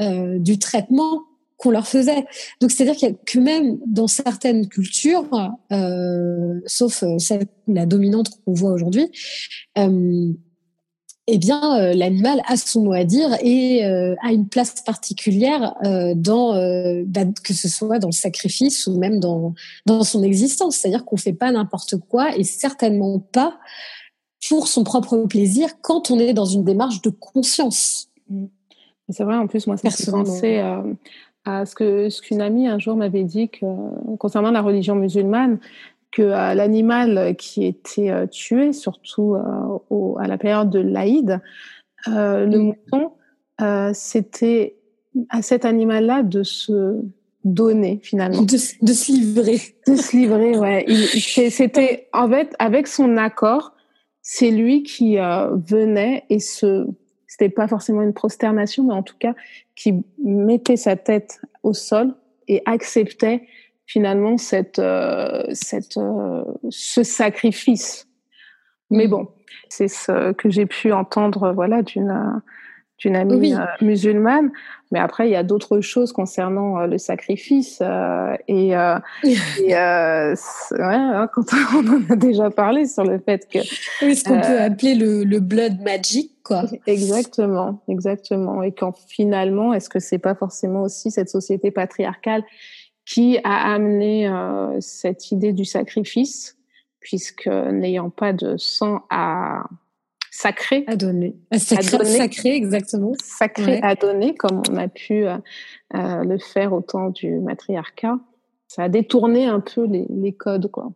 [0.00, 1.22] euh, du traitement
[1.58, 2.24] qu'on leur faisait.
[2.60, 5.28] Donc c'est-à-dire que même dans certaines cultures,
[5.70, 9.10] euh, sauf celle la dominante qu'on voit aujourd'hui,
[9.78, 10.32] euh,
[11.28, 15.76] eh bien l'animal a son mot à dire et a une place particulière
[16.16, 16.54] dans
[17.06, 19.54] bah, que ce soit dans le sacrifice ou même dans
[19.86, 20.78] dans son existence.
[20.78, 23.56] C'est-à-dire qu'on fait pas n'importe quoi et certainement pas
[24.48, 28.08] pour son propre plaisir quand on est dans une démarche de conscience.
[28.28, 28.46] Mm.
[29.08, 30.80] C'est vrai, en plus, moi, ça me fait penser euh,
[31.44, 33.66] à ce que ce qu'une amie un jour m'avait dit que,
[34.16, 35.58] concernant la religion musulmane,
[36.12, 41.40] que euh, l'animal qui était euh, tué, surtout à la période de l'Aïd,
[42.06, 42.74] le mm.
[42.90, 43.12] mouton,
[43.92, 44.76] c'était
[45.28, 47.02] à cet animal-là de se
[47.44, 48.42] donner finalement.
[48.42, 49.60] De, de, se livrer.
[49.86, 50.86] De se livrer, ouais.
[51.50, 53.72] C'était en fait avec son accord
[54.22, 56.86] c'est lui qui euh, venait et se
[57.26, 59.34] c'était pas forcément une prosternation mais en tout cas
[59.74, 62.14] qui mettait sa tête au sol
[62.46, 63.48] et acceptait
[63.84, 68.08] finalement cette euh, cette euh, ce sacrifice.
[68.90, 69.10] Mais mm.
[69.10, 69.28] bon
[69.68, 72.40] c'est ce que j'ai pu entendre voilà d'une
[72.98, 74.52] d'une amie musulmane
[74.92, 77.78] mais après, il y a d'autres choses concernant euh, le sacrifice.
[77.80, 83.48] Euh, et, euh, et ouais, hein, quand on en a déjà parlé sur le fait
[83.48, 83.58] que...
[84.04, 86.64] Oui, ce qu'on peut appeler le, le, blood magic, quoi.
[86.86, 88.62] Exactement, exactement.
[88.62, 92.44] Et quand finalement, est-ce que c'est pas forcément aussi cette société patriarcale
[93.06, 94.30] qui a amené
[94.78, 96.56] cette idée du sacrifice,
[97.00, 99.64] puisque n'ayant pas de sang à
[100.32, 101.36] sacré à donner.
[101.56, 103.12] Sacré, sacré exactement.
[103.22, 105.36] Sacré à donner, comme on a pu euh,
[105.94, 108.18] euh, le faire au temps du matriarcat.
[108.66, 110.90] Ça a détourné un peu les, les codes, quoi.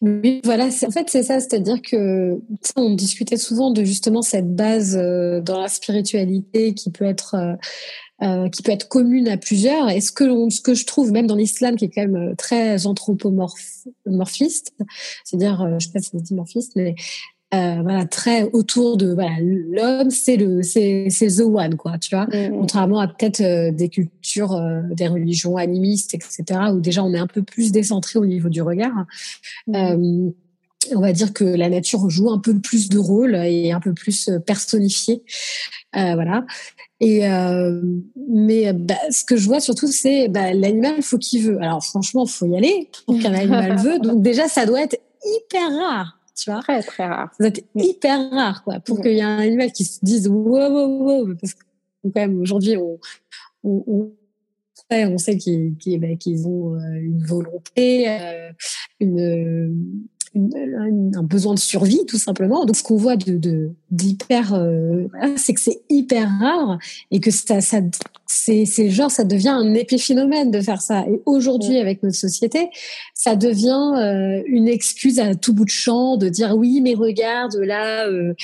[0.00, 0.66] Oui, voilà.
[0.66, 2.40] En fait, c'est ça, c'est-à-dire que
[2.74, 7.36] on discutait souvent de justement cette base euh, dans la spiritualité qui peut être
[8.22, 9.88] euh, qui peut être commune à plusieurs.
[9.88, 12.86] Et ce que, ce que je trouve même dans l'islam, qui est quand même très
[12.86, 14.74] anthropomorphiste,
[15.24, 16.96] c'est-à-dire, je sais pas si c'est dimorphiste, mais
[17.54, 22.14] euh, voilà très autour de voilà l'homme c'est le c'est c'est the one quoi tu
[22.14, 22.26] vois.
[22.26, 22.50] Mm.
[22.50, 27.18] contrairement à peut-être euh, des cultures euh, des religions animistes etc où déjà on est
[27.18, 29.06] un peu plus décentré au niveau du regard
[29.66, 29.74] mm.
[29.74, 30.30] euh,
[30.94, 33.94] on va dire que la nature joue un peu plus de rôle et un peu
[33.94, 35.22] plus personnifié
[35.92, 36.44] voilà.
[37.00, 37.20] Et
[38.28, 41.60] mais bah, ce que je vois surtout c'est bah, l'animal faut qu'il veut.
[41.60, 43.98] Alors franchement faut y aller pour qu'un animal veut.
[43.98, 46.60] Donc déjà ça doit être hyper rare tu vois.
[46.60, 47.30] Très, très rare.
[47.38, 51.04] Ça hyper rare, quoi, pour qu'il y ait un animal qui se dise wow, wow,
[51.04, 51.64] wow, parce que
[52.04, 52.98] quand même, aujourd'hui, on,
[53.64, 54.12] on, on,
[54.90, 56.08] on sait qu'ils qu bah,
[56.46, 58.50] ont euh, une volonté, euh,
[60.34, 62.64] une, un besoin de survie tout simplement.
[62.64, 66.78] Donc ce qu'on voit de d'hyper, euh, c'est que c'est hyper rare
[67.10, 67.78] et que ça, ça
[68.26, 71.04] c'est c'est genre ça devient un épiphénomène de faire ça.
[71.08, 72.68] Et aujourd'hui avec notre société,
[73.14, 77.56] ça devient euh, une excuse à tout bout de champ de dire oui mais regarde
[77.56, 78.34] là euh,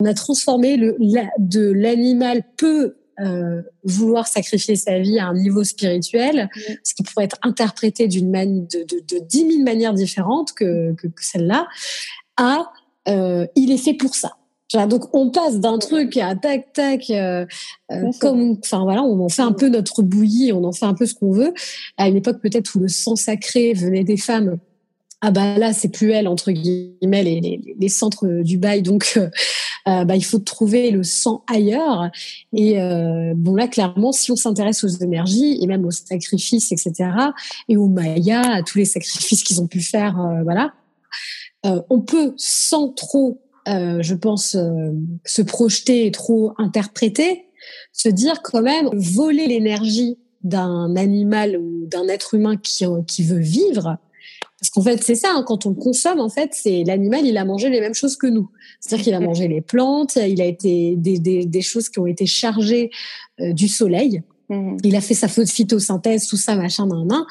[0.00, 0.96] on a transformé le
[1.38, 6.48] de l'animal peu euh, vouloir sacrifier sa vie à un niveau spirituel,
[6.82, 11.06] ce qui pourrait être interprété d'une de, de, de 10 000 manières différentes que, que,
[11.06, 11.66] que celle-là,
[12.36, 12.70] à
[13.08, 14.32] euh, il est fait pour ça.
[14.88, 17.46] Donc on passe d'un truc à tac tac euh,
[17.92, 20.94] euh comme enfin voilà on en fait un peu notre bouillie on en fait un
[20.94, 21.54] peu ce qu'on veut.
[21.96, 24.58] À une époque peut-être où le sang sacré venait des femmes
[25.26, 28.82] ah bah là c'est plus elle entre guillemets les, les, centres du bail.
[28.82, 29.30] Donc euh,
[29.88, 32.10] euh, bah, il faut trouver le sang ailleurs.
[32.52, 37.10] Et euh, bon là clairement si on s'intéresse aux énergies et même aux sacrifices etc
[37.70, 40.74] et aux mayas à tous les sacrifices qu'ils ont pu faire voilà
[41.64, 44.56] on peut sans trop je pense
[45.24, 47.46] se projeter et trop interpréter
[47.92, 53.40] se dire quand même voler l'énergie d'un animal ou d'un être humain qui, qui veut
[53.40, 53.96] vivre,
[54.64, 57.36] parce qu'en fait, c'est ça, hein, quand on le consomme, en fait, c'est l'animal, il
[57.36, 58.48] a mangé les mêmes choses que nous.
[58.80, 62.06] C'est-à-dire qu'il a mangé les plantes, il a été des, des, des choses qui ont
[62.06, 62.88] été chargées
[63.40, 64.22] euh, du soleil.
[64.48, 64.78] Mmh.
[64.82, 67.24] Il a fait sa photosynthèse, tout ça, machin, nan, nan.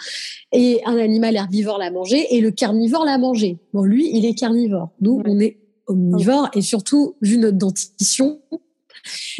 [0.51, 3.57] Et un animal herbivore l'a mangé et le carnivore l'a mangé.
[3.73, 4.91] Bon, lui, il est carnivore.
[5.01, 8.41] Nous, on est omnivore et surtout, vu notre dentition,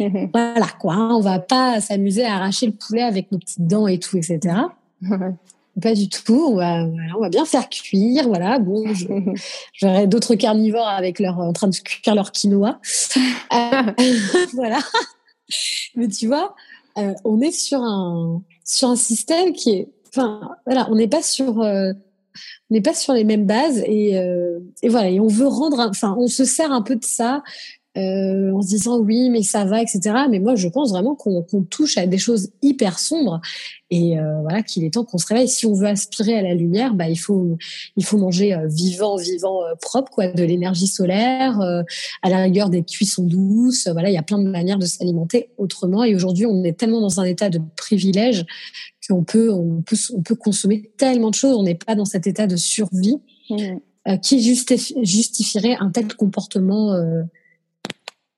[0.00, 0.94] voilà quoi.
[0.94, 4.16] Hein, on va pas s'amuser à arracher le poulet avec nos petites dents et tout,
[4.16, 4.40] etc.
[5.80, 6.50] Pas du tout.
[6.50, 6.84] On va,
[7.16, 8.28] on va bien faire cuire.
[8.28, 8.58] Voilà.
[8.58, 8.84] Bon,
[9.72, 12.80] j'aurais d'autres carnivores avec leur, en train de cuire leur quinoa.
[13.52, 13.82] Euh,
[14.54, 14.80] voilà.
[15.94, 16.56] Mais tu vois,
[16.98, 21.22] euh, on est sur un, sur un système qui est, enfin, voilà, on n'est pas
[21.22, 21.92] sur, euh,
[22.68, 24.14] on n'est pas sur les mêmes bases et,
[24.82, 25.10] et voilà.
[25.10, 27.44] Et on veut rendre, enfin, on se sert un peu de ça
[27.96, 31.44] euh, en se disant oui mais ça va etc mais moi je pense vraiment qu'on
[31.62, 33.40] touche à des choses hyper sombres.
[33.90, 35.48] Et euh, voilà qu'il est temps qu'on se réveille.
[35.48, 37.56] Si on veut aspirer à la lumière bah il faut
[37.96, 40.26] il faut manger euh, vivant vivant euh, propre quoi.
[40.28, 41.60] De l'énergie solaire
[42.22, 43.86] à la rigueur des cuissons douces.
[43.88, 46.02] Voilà il y a plein de manières de s'alimenter autrement.
[46.02, 48.44] Et aujourd'hui on est tellement dans un état de privilège
[49.08, 51.56] qu'on peut on peut on peut consommer tellement de choses.
[51.56, 53.18] On n'est pas dans cet état de survie
[53.50, 54.18] mmh.
[54.22, 56.96] qui justifierait un tel comportement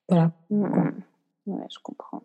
[0.08, 0.30] voilà.
[0.50, 0.92] Mmh, mmh.
[1.46, 2.22] Ouais, je comprends.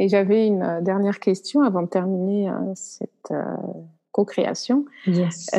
[0.00, 3.56] Et j'avais une euh, dernière question avant de terminer euh, cette euh,
[4.12, 4.86] co-création.
[5.06, 5.50] Yes.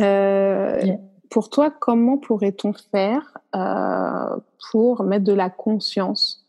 [1.29, 3.37] Pour toi, comment pourrait-on faire
[4.71, 6.45] pour mettre de la conscience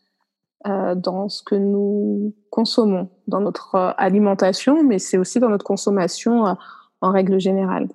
[0.65, 6.57] dans ce que nous consommons, dans notre alimentation, mais c'est aussi dans notre consommation
[6.99, 7.87] en règle générale?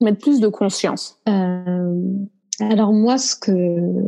[0.00, 1.20] Mettre plus de conscience.
[2.60, 3.52] Alors moi, ce que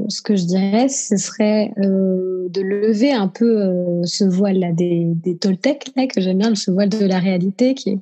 [0.09, 4.73] ce que je dirais, ce serait euh, de lever un peu euh, ce voile là
[4.73, 7.99] des des Toltecs là que j'aime bien, ce voile de la réalité qui est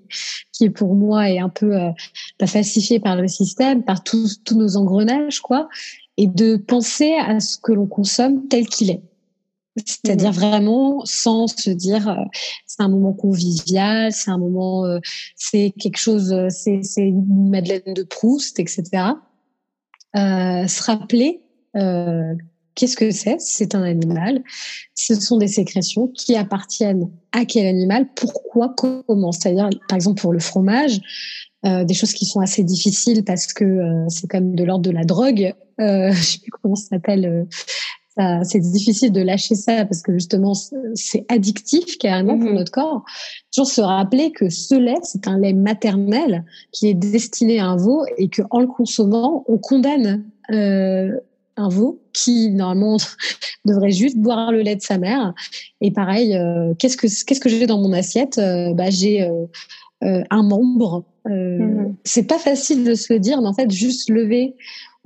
[0.53, 1.91] qui est pour moi est un peu euh,
[2.47, 5.69] falsifié par le système, par tous tous nos engrenages quoi,
[6.17, 9.03] et de penser à ce que l'on consomme tel qu'il est.
[9.85, 10.35] C'est-à-dire mmh.
[10.35, 12.25] vraiment sans se dire euh,
[12.67, 14.99] c'est un moment convivial, c'est un moment, euh,
[15.37, 19.28] c'est quelque chose, c'est c'est une Madeleine de Proust, etc euh,
[20.15, 21.43] se rappeler
[21.77, 22.35] euh,
[22.75, 24.43] qu'est-ce que c'est C'est un animal.
[24.95, 30.33] Ce sont des sécrétions qui appartiennent à quel animal Pourquoi Comment C'est-à-dire, par exemple, pour
[30.33, 31.01] le fromage,
[31.67, 34.93] euh, des choses qui sont assez difficiles parce que euh, c'est comme de l'ordre de
[34.93, 35.55] la drogue.
[35.81, 37.47] Euh, je sais plus comment ça s'appelle
[38.45, 40.53] c'est difficile de lâcher ça parce que justement
[40.95, 42.57] c'est addictif carrément pour mhm.
[42.57, 43.05] notre corps.
[43.55, 47.77] Toujours se rappeler que ce lait c'est un lait maternel qui est destiné à un
[47.77, 51.13] veau et que en le consommant on condamne euh,
[51.59, 52.97] un veau qui normalement
[53.65, 55.35] devrait juste boire le lait de sa mère.
[55.81, 58.39] Et pareil, euh, qu'est-ce que qu'est-ce que j'ai dans mon assiette?
[58.39, 59.47] Euh, Bah j'ai euh,
[60.05, 61.05] euh, un membre.
[61.27, 61.97] Mhm.
[62.05, 64.55] C'est pas facile de se le dire, mais en fait juste lever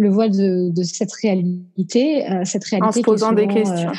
[0.02, 2.88] le voile de, de cette réalité, euh, cette réalité.
[2.88, 3.90] En se posant des questions.
[3.90, 3.94] Euh,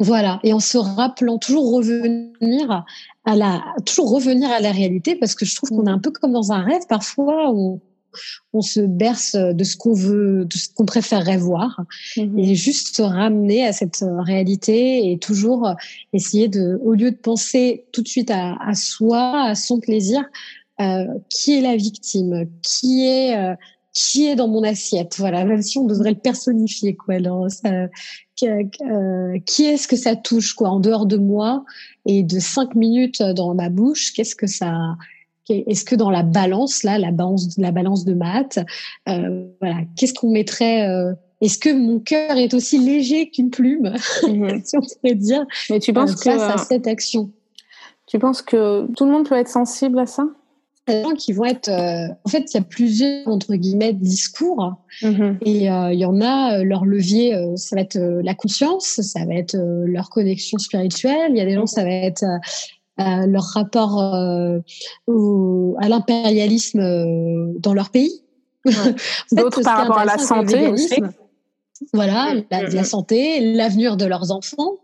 [0.00, 2.84] voilà, et en se rappelant toujours revenir
[3.24, 6.10] à la, toujours revenir à la réalité, parce que je trouve qu'on est un peu
[6.10, 7.80] comme dans un rêve parfois où
[8.52, 11.80] on se berce de ce qu'on veut, de ce qu'on préférerait voir,
[12.16, 12.38] mhm.
[12.38, 15.74] et juste se ramener à cette réalité et toujours
[16.12, 20.24] essayer de, au lieu de penser tout de suite à, à soi, à son plaisir,
[20.80, 23.54] euh, qui est la victime, qui est euh,
[23.92, 25.16] qui est dans mon assiette.
[25.18, 27.14] Voilà, même si on devrait le personnifier, quoi.
[27.14, 27.88] Alors, ça,
[28.44, 31.64] euh, qui est-ce que ça touche, quoi, en dehors de moi
[32.06, 34.96] et de cinq minutes dans ma bouche, qu'est-ce que ça,
[35.48, 38.58] est-ce que dans la balance, là, la balance, la balance de maths,
[39.08, 43.94] euh, voilà, qu'est-ce qu'on mettrait euh, Est-ce que mon cœur est aussi léger qu'une plume,
[44.26, 44.60] mhm.
[44.64, 47.30] si on pourrait dire Mais tu penses que face à cette action?
[48.06, 50.26] Tu penses que tout le monde peut être sensible à ça?
[50.88, 51.68] Il y a des gens qui vont être.
[51.70, 55.38] en fait, il y a plusieurs entre guillemets discours, mhm.
[55.42, 59.56] et il y en a leur levier, ça va être la conscience, ça va être
[59.56, 61.30] leur connexion spirituelle.
[61.30, 62.24] Il y a des gens, ça va être
[62.98, 64.58] leur rapport euh,
[65.78, 68.22] à l'impérialisme euh, dans leur pays.
[69.32, 71.00] D'autres par rapport à la santé aussi.
[71.92, 72.84] Voilà, mm, la, mm, la, mm.
[72.84, 74.74] santé, l'avenir de leurs enfants,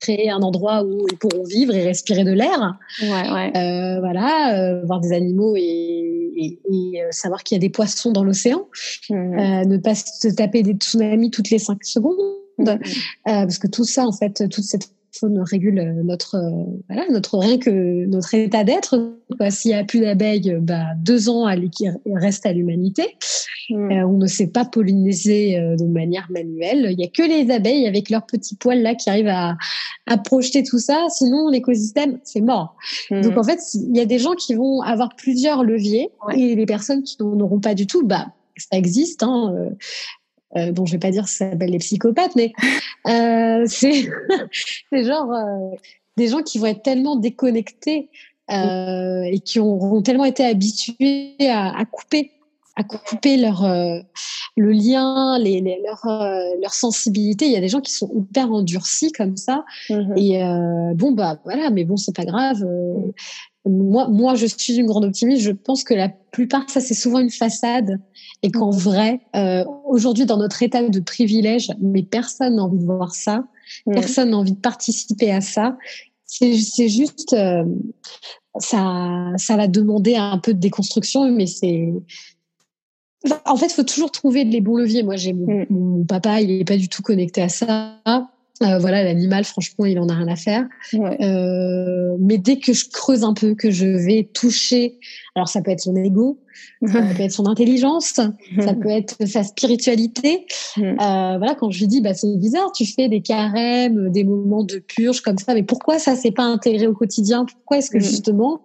[0.00, 2.76] créer un endroit où ils pourront vivre et respirer de l'air.
[3.02, 3.56] Ouais, ouais.
[3.56, 8.12] Euh, voilà, euh, voir des animaux et, et, et savoir qu'il y a des poissons
[8.12, 8.66] dans l'océan.
[9.10, 12.16] ne pas se taper des tsunamis toutes les cinq secondes.
[13.24, 14.90] parce que tout ça, en fait, toute cette
[15.22, 19.16] régule euh, notre euh, voilà notre rien que notre état d'être.
[19.50, 23.16] S'il n'y a plus d'abeilles, euh, bah, deux ans à qui reste à l'humanité.
[23.68, 24.04] Mm.
[24.04, 26.88] on ne sait pas polliniser de manière manuelle.
[26.92, 29.56] Il y a que les abeilles avec leurs petits poils là qui arrivent à,
[30.06, 31.06] à projeter tout ça.
[31.08, 32.76] Sinon, l'écosystème c'est mort.
[33.10, 33.22] Mm.
[33.22, 36.66] Donc en fait, il y a des gens qui vont avoir plusieurs leviers et les
[36.66, 39.22] personnes qui n'en auront pas du tout, bah ça existe.
[39.22, 39.54] Hein.
[40.54, 42.52] Euh, dont je vais pas dire ça s'appelle les psychopathes, mais
[43.08, 44.08] euh, c'est
[44.92, 45.76] genre euh,
[46.16, 48.10] des gens qui vont être tellement déconnectés
[48.52, 52.30] euh, et qui auront tellement été habitués à, à couper
[52.76, 53.66] à couper leur
[54.56, 56.06] le lien, les, les leur
[56.60, 57.46] leur sensibilité.
[57.46, 59.64] Il y a des gens qui sont hyper endurcis comme ça.
[59.88, 60.92] Mm-hmm.
[60.92, 62.62] Et bon bah voilà, mais bon c'est pas grave.
[63.66, 65.42] Moi moi je suis une grande optimiste.
[65.42, 68.00] Je pense que la plupart ça c'est souvent une façade
[68.42, 68.78] et qu'en mm.
[68.78, 73.44] vrai, euh, aujourd'hui, dans notre état de privilège, mais personne n'a envie de voir ça,
[73.86, 73.92] mm.
[73.92, 75.76] personne n'a envie de participer à ça.
[76.24, 77.64] C'est juste, euh,
[78.58, 81.92] ça, ça va demander un peu de déconstruction, mais c'est.
[83.44, 85.02] En fait, il faut toujours trouver les bons leviers.
[85.02, 85.66] Moi, j'ai mon, mm.
[85.70, 88.00] mon, papa, il est pas du tout connecté à ça.
[88.62, 90.66] Euh, voilà, l'animal, franchement, il en a rien à faire.
[90.94, 94.98] Euh, mais dès que je creuse un peu, que je vais toucher,
[95.34, 96.38] alors ça peut être son ego,
[96.86, 98.32] ça peut être son intelligence, ça
[98.74, 100.46] peut être sa spiritualité.
[100.78, 104.62] Euh, voilà, quand je lui dis, bah c'est bizarre, tu fais des carèmes, des moments
[104.62, 107.44] de purge comme ça, mais pourquoi ça s'est pas intégré au quotidien?
[107.44, 108.60] Pourquoi est-ce que justement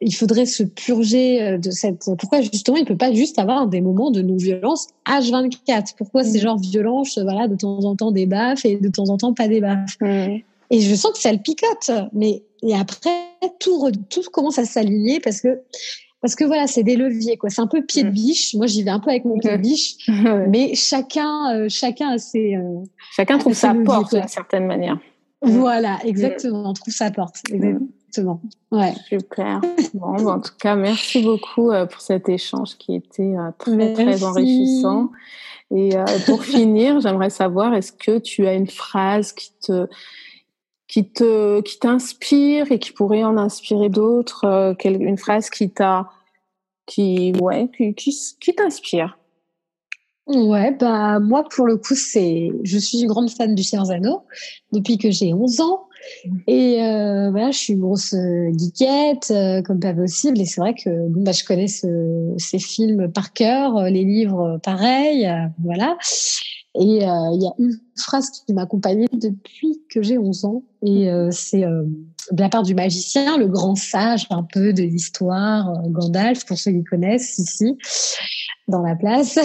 [0.00, 2.04] il faudrait se purger euh, de cette.
[2.18, 6.42] Pourquoi justement il peut pas juste avoir des moments de non-violence H24 Pourquoi ces mm.
[6.42, 9.48] genres violence, voilà, de temps en temps des baffes et de temps en temps pas
[9.48, 9.96] des baffes?
[10.00, 10.38] Mm.
[10.72, 13.10] Et je sens que ça le picote, mais et après
[13.58, 15.60] tout tout commence à s'aligner parce que
[16.22, 17.50] parce que voilà, c'est des leviers quoi.
[17.50, 18.12] C'est un peu pied de mm.
[18.12, 18.54] biche.
[18.54, 19.96] Moi, j'y vais un peu avec mon pied de biche,
[20.48, 22.84] mais chacun euh, chacun a ses euh,
[23.16, 24.98] chacun trouve sa porte d'une certaine manière.
[25.42, 26.70] Voilà, exactement.
[26.70, 27.36] On trouve sa porte.
[27.50, 27.86] Exactement.
[28.10, 28.40] Exactement.
[28.72, 28.92] Ouais.
[29.08, 29.60] Super.
[29.94, 33.92] Bon, ben, en tout cas, merci beaucoup euh, pour cet échange qui était euh, très,
[33.92, 35.10] très enrichissant.
[35.70, 39.86] Et euh, pour finir, j'aimerais savoir, est-ce que tu as une phrase qui te,
[40.88, 46.10] qui te, qui t'inspire et qui pourrait en inspirer d'autres, une phrase qui t'a,
[46.86, 49.16] qui, ouais, qui, qui, qui t'inspire?
[50.26, 54.22] Ouais, bah moi pour le coup c'est, je suis une grande fan du Anneaux
[54.70, 55.88] depuis que j'ai 11 ans.
[56.46, 60.40] Et euh, voilà, je suis une grosse euh, geekette, euh, comme pas possible.
[60.40, 64.58] Et c'est vrai que bon, bah, je connais ce, ces films par cœur, les livres
[64.62, 65.30] pareil,
[65.62, 65.96] voilà.
[66.76, 70.62] Et il y a une phrase qui m'accompagne depuis que j'ai 11 ans.
[70.86, 76.46] Et c'est de la part du magicien, le grand sage un peu de l'histoire, Gandalf,
[76.46, 77.76] pour ceux qui connaissent ici,
[78.68, 79.36] dans la place.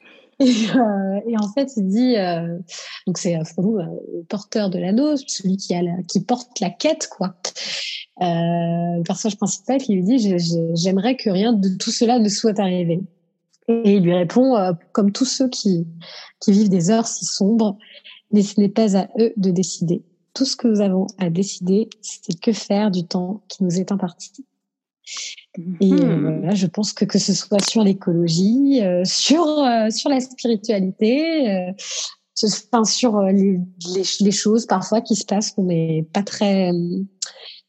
[0.44, 2.58] Euh, et, en fait, il dit, euh,
[3.06, 7.08] donc c'est euh, Frodo, le porteur de l'anneau, celui qui, a qui porte la quête,
[7.08, 7.34] quoi.
[8.20, 10.36] le personnage principal qui lui dit,
[10.74, 13.00] j'aimerais que rien de tout cela ne soit arrivé.
[13.68, 14.54] Et il lui répond,
[14.92, 15.86] comme tous ceux qui,
[16.40, 17.78] qui vivent des heures si sombres,
[18.30, 20.02] mais ce n'est pas à eux de décider.
[20.34, 23.92] Tout ce que nous avons à décider, c'est que faire du temps qui nous est
[23.92, 24.44] imparti.
[25.80, 26.38] Et euh, hmm.
[26.38, 31.72] voilà, je pense que que ce soit sur l'écologie, euh, sur euh, sur la spiritualité,
[32.42, 33.60] enfin sur les,
[34.20, 36.72] les, choses parfois qui se passent qu'on n'est pas très,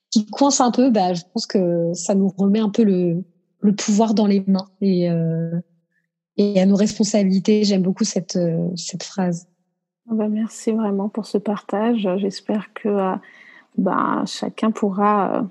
[0.10, 3.24] qui coincent un peu, bah je pense que ça nous remet un peu le
[3.60, 5.08] le pouvoir dans les mains et
[6.38, 7.66] et à nos responsabilités.
[7.66, 8.40] J'aime beaucoup cette
[8.76, 9.48] cette phrase.
[10.10, 12.08] Ah bah merci vraiment pour ce partage.
[12.18, 13.16] J'espère que
[13.78, 15.48] bah, chacun pourra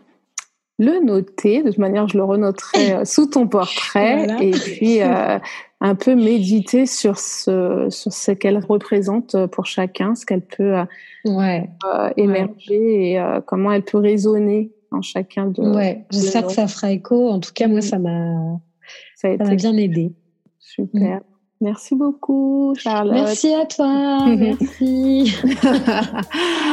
[0.79, 1.63] le noter.
[1.63, 5.39] De toute manière, je le renoterai euh, sous ton portrait et puis euh,
[5.81, 10.75] un peu méditer sur ce, sur ce qu'elle représente euh, pour chacun, ce qu'elle peut
[11.25, 11.71] ouais.
[12.17, 15.63] émerger et comment elle peut résonner en chacun de.
[15.63, 17.29] Ouais, j'espère que ça fera écho.
[17.29, 18.59] En tout cas, moi, ça m'a
[19.17, 20.13] ça, bien aidé.
[20.59, 21.21] Super.
[21.61, 23.15] Merci beaucoup, Charlotte.
[23.15, 24.27] Merci à toi.
[24.37, 25.35] Merci.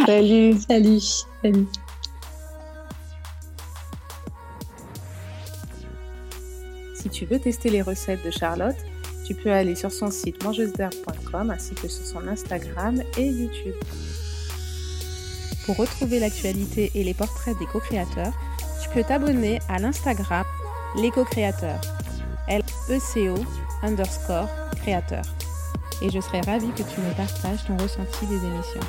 [0.05, 0.53] Salut.
[0.53, 0.99] Salut.
[1.41, 1.67] Salut.
[7.11, 8.75] Tu veux tester les recettes de Charlotte,
[9.25, 13.75] tu peux aller sur son site mangeusederbe.com ainsi que sur son Instagram et YouTube.
[15.65, 18.33] Pour retrouver l'actualité et les portraits des co-créateurs,
[18.81, 20.43] tu peux t'abonner à l'Instagram
[20.97, 21.81] Les Co-Créateurs,
[24.81, 25.23] créateur.
[26.01, 28.81] Et je serai ravie que tu me partages ton ressenti des émissions.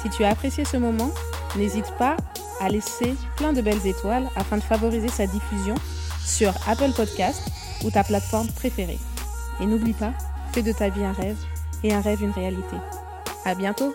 [0.00, 1.10] Si tu as apprécié ce moment,
[1.56, 2.16] n'hésite pas
[2.60, 5.74] à laisser plein de belles étoiles afin de favoriser sa diffusion
[6.24, 7.42] sur Apple Podcast
[7.84, 8.98] ou ta plateforme préférée.
[9.60, 10.12] Et n'oublie pas,
[10.52, 11.38] fais de ta vie un rêve
[11.82, 12.76] et un rêve une réalité.
[13.44, 13.92] À bientôt!